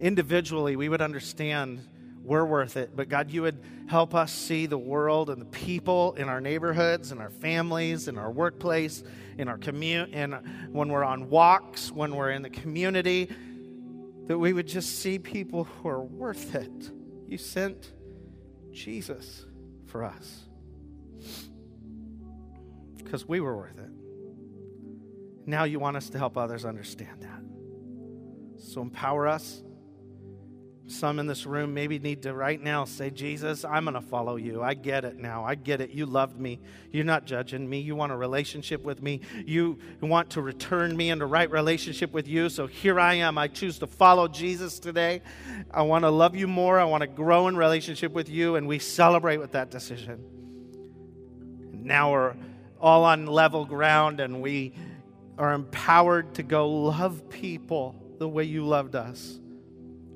individually, 0.00 0.74
we 0.74 0.88
would 0.88 1.00
understand 1.00 1.86
we're 2.24 2.44
worth 2.44 2.76
it. 2.76 2.96
But 2.96 3.08
God, 3.08 3.30
you 3.30 3.42
would 3.42 3.62
help 3.86 4.16
us 4.16 4.32
see 4.32 4.66
the 4.66 4.76
world 4.76 5.30
and 5.30 5.40
the 5.40 5.46
people 5.46 6.14
in 6.14 6.28
our 6.28 6.40
neighborhoods, 6.40 7.12
in 7.12 7.20
our 7.20 7.30
families, 7.30 8.08
in 8.08 8.18
our 8.18 8.32
workplace, 8.32 9.04
in 9.38 9.46
our 9.46 9.58
commute, 9.58 10.10
and 10.12 10.34
when 10.72 10.88
we're 10.88 11.04
on 11.04 11.30
walks, 11.30 11.92
when 11.92 12.16
we're 12.16 12.32
in 12.32 12.42
the 12.42 12.50
community, 12.50 13.30
that 14.26 14.36
we 14.36 14.52
would 14.52 14.66
just 14.66 14.98
see 14.98 15.20
people 15.20 15.62
who 15.62 15.88
are 15.88 16.02
worth 16.02 16.56
it. 16.56 16.90
You 17.30 17.38
sent 17.38 17.92
Jesus 18.72 19.46
for 19.86 20.02
us 20.02 20.48
because 22.96 23.24
we 23.24 23.38
were 23.38 23.56
worth 23.56 23.78
it. 23.78 23.90
Now 25.46 25.62
you 25.62 25.78
want 25.78 25.96
us 25.96 26.10
to 26.10 26.18
help 26.18 26.36
others 26.36 26.64
understand 26.64 27.22
that. 27.22 27.40
So 28.60 28.82
empower 28.82 29.28
us. 29.28 29.62
Some 30.90 31.20
in 31.20 31.26
this 31.26 31.46
room 31.46 31.72
maybe 31.72 31.98
need 32.00 32.22
to 32.22 32.34
right 32.34 32.60
now 32.60 32.84
say, 32.84 33.10
Jesus, 33.10 33.64
I'm 33.64 33.84
going 33.84 33.94
to 33.94 34.00
follow 34.00 34.36
you. 34.36 34.60
I 34.60 34.74
get 34.74 35.04
it 35.04 35.16
now. 35.16 35.44
I 35.44 35.54
get 35.54 35.80
it. 35.80 35.90
You 35.90 36.04
loved 36.04 36.38
me. 36.38 36.60
You're 36.90 37.04
not 37.04 37.26
judging 37.26 37.68
me. 37.68 37.80
You 37.80 37.94
want 37.94 38.10
a 38.10 38.16
relationship 38.16 38.82
with 38.82 39.00
me. 39.00 39.20
You 39.46 39.78
want 40.00 40.30
to 40.30 40.42
return 40.42 40.96
me 40.96 41.10
into 41.10 41.26
right 41.26 41.50
relationship 41.50 42.12
with 42.12 42.26
you. 42.26 42.48
So 42.48 42.66
here 42.66 42.98
I 42.98 43.14
am. 43.14 43.38
I 43.38 43.48
choose 43.48 43.78
to 43.78 43.86
follow 43.86 44.28
Jesus 44.28 44.78
today. 44.78 45.22
I 45.70 45.82
want 45.82 46.04
to 46.04 46.10
love 46.10 46.34
you 46.34 46.48
more. 46.48 46.78
I 46.78 46.84
want 46.84 47.02
to 47.02 47.06
grow 47.06 47.48
in 47.48 47.56
relationship 47.56 48.12
with 48.12 48.28
you. 48.28 48.56
And 48.56 48.66
we 48.66 48.78
celebrate 48.78 49.38
with 49.38 49.52
that 49.52 49.70
decision. 49.70 50.24
Now 51.72 52.12
we're 52.12 52.34
all 52.80 53.04
on 53.04 53.26
level 53.26 53.64
ground 53.64 54.20
and 54.20 54.42
we 54.42 54.74
are 55.38 55.52
empowered 55.54 56.34
to 56.34 56.42
go 56.42 56.68
love 56.68 57.28
people 57.30 57.94
the 58.18 58.28
way 58.28 58.44
you 58.44 58.66
loved 58.66 58.94
us. 58.94 59.39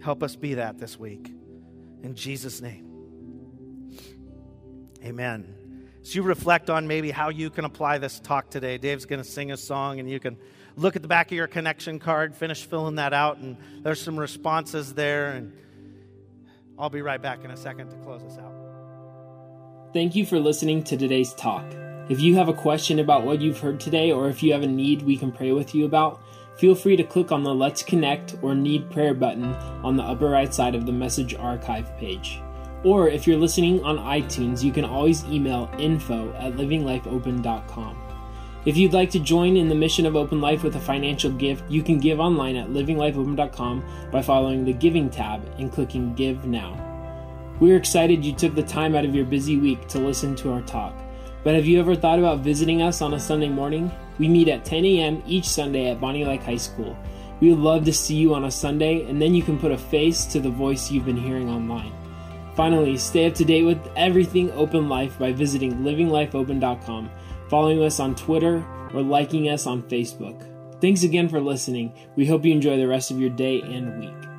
Help 0.04 0.22
us 0.22 0.36
be 0.36 0.54
that 0.54 0.78
this 0.78 0.98
week. 0.98 1.32
In 2.02 2.14
Jesus' 2.14 2.60
name. 2.60 2.90
Amen. 5.02 5.54
So 6.02 6.16
you 6.16 6.22
reflect 6.22 6.68
on 6.68 6.86
maybe 6.86 7.10
how 7.10 7.30
you 7.30 7.48
can 7.48 7.64
apply 7.64 7.96
this 7.96 8.20
talk 8.20 8.50
today. 8.50 8.76
Dave's 8.76 9.06
going 9.06 9.22
to 9.22 9.28
sing 9.28 9.50
a 9.50 9.56
song, 9.56 10.00
and 10.00 10.10
you 10.10 10.20
can 10.20 10.36
look 10.76 10.94
at 10.94 11.00
the 11.00 11.08
back 11.08 11.28
of 11.28 11.32
your 11.32 11.46
connection 11.46 11.98
card, 11.98 12.34
finish 12.34 12.66
filling 12.66 12.96
that 12.96 13.14
out, 13.14 13.38
and 13.38 13.56
there's 13.82 13.98
some 13.98 14.20
responses 14.20 14.92
there. 14.92 15.30
And 15.30 15.54
I'll 16.78 16.90
be 16.90 17.00
right 17.00 17.22
back 17.22 17.42
in 17.42 17.50
a 17.50 17.56
second 17.56 17.88
to 17.88 17.96
close 17.96 18.22
us 18.24 18.36
out. 18.36 18.52
Thank 19.94 20.14
you 20.14 20.26
for 20.26 20.38
listening 20.38 20.82
to 20.84 20.98
today's 20.98 21.32
talk. 21.32 21.64
If 22.10 22.20
you 22.20 22.36
have 22.36 22.50
a 22.50 22.54
question 22.54 22.98
about 22.98 23.24
what 23.24 23.40
you've 23.40 23.60
heard 23.60 23.80
today, 23.80 24.12
or 24.12 24.28
if 24.28 24.42
you 24.42 24.52
have 24.52 24.62
a 24.62 24.66
need 24.66 25.00
we 25.00 25.16
can 25.16 25.32
pray 25.32 25.52
with 25.52 25.74
you 25.74 25.86
about, 25.86 26.20
feel 26.56 26.74
free 26.74 26.96
to 26.96 27.04
click 27.04 27.32
on 27.32 27.42
the 27.42 27.54
Let's 27.54 27.82
Connect 27.82 28.36
or 28.42 28.54
Need 28.54 28.90
Prayer 28.90 29.14
button 29.14 29.44
on 29.82 29.96
the 29.96 30.02
upper 30.02 30.28
right 30.28 30.52
side 30.52 30.74
of 30.74 30.86
the 30.86 30.92
message 30.92 31.34
archive 31.34 31.96
page. 31.98 32.40
Or 32.84 33.08
if 33.08 33.26
you're 33.26 33.38
listening 33.38 33.82
on 33.82 33.98
iTunes, 33.98 34.62
you 34.62 34.70
can 34.70 34.84
always 34.84 35.24
email 35.24 35.70
info 35.78 36.32
at 36.34 36.52
livinglifeopen.com. 36.54 38.00
If 38.66 38.76
you'd 38.76 38.92
like 38.92 39.10
to 39.10 39.18
join 39.18 39.56
in 39.56 39.68
the 39.68 39.74
mission 39.74 40.06
of 40.06 40.16
Open 40.16 40.40
Life 40.40 40.62
with 40.62 40.76
a 40.76 40.80
financial 40.80 41.30
gift, 41.30 41.70
you 41.70 41.82
can 41.82 41.98
give 41.98 42.20
online 42.20 42.56
at 42.56 42.68
livinglifeopen.com 42.68 43.84
by 44.10 44.22
following 44.22 44.64
the 44.64 44.72
Giving 44.72 45.10
tab 45.10 45.46
and 45.58 45.72
clicking 45.72 46.14
Give 46.14 46.46
Now. 46.46 46.80
We're 47.60 47.76
excited 47.76 48.24
you 48.24 48.34
took 48.34 48.54
the 48.54 48.62
time 48.62 48.94
out 48.94 49.04
of 49.04 49.14
your 49.14 49.26
busy 49.26 49.56
week 49.58 49.86
to 49.88 49.98
listen 49.98 50.34
to 50.36 50.52
our 50.52 50.62
talk. 50.62 50.94
But 51.42 51.54
have 51.54 51.66
you 51.66 51.78
ever 51.78 51.94
thought 51.94 52.18
about 52.18 52.40
visiting 52.40 52.80
us 52.80 53.02
on 53.02 53.14
a 53.14 53.20
Sunday 53.20 53.50
morning? 53.50 53.92
We 54.18 54.28
meet 54.28 54.48
at 54.48 54.64
10 54.64 54.84
a.m. 54.84 55.22
each 55.26 55.46
Sunday 55.46 55.90
at 55.90 56.00
Bonney 56.00 56.24
Lake 56.24 56.42
High 56.42 56.56
School. 56.56 56.96
We 57.40 57.50
would 57.50 57.58
love 57.58 57.84
to 57.84 57.92
see 57.92 58.14
you 58.14 58.34
on 58.34 58.44
a 58.44 58.50
Sunday, 58.50 59.08
and 59.08 59.20
then 59.20 59.34
you 59.34 59.42
can 59.42 59.58
put 59.58 59.72
a 59.72 59.78
face 59.78 60.24
to 60.26 60.40
the 60.40 60.50
voice 60.50 60.90
you've 60.90 61.04
been 61.04 61.16
hearing 61.16 61.48
online. 61.48 61.92
Finally, 62.54 62.96
stay 62.96 63.26
up 63.26 63.34
to 63.34 63.44
date 63.44 63.64
with 63.64 63.80
everything 63.96 64.50
Open 64.52 64.88
Life 64.88 65.18
by 65.18 65.32
visiting 65.32 65.78
livinglifeopen.com, 65.78 67.10
following 67.48 67.82
us 67.82 67.98
on 67.98 68.14
Twitter, 68.14 68.64
or 68.94 69.02
liking 69.02 69.48
us 69.48 69.66
on 69.66 69.82
Facebook. 69.82 70.48
Thanks 70.80 71.02
again 71.02 71.28
for 71.28 71.40
listening. 71.40 71.92
We 72.14 72.26
hope 72.26 72.44
you 72.44 72.52
enjoy 72.52 72.76
the 72.76 72.86
rest 72.86 73.10
of 73.10 73.18
your 73.18 73.30
day 73.30 73.60
and 73.62 73.98
week. 73.98 74.33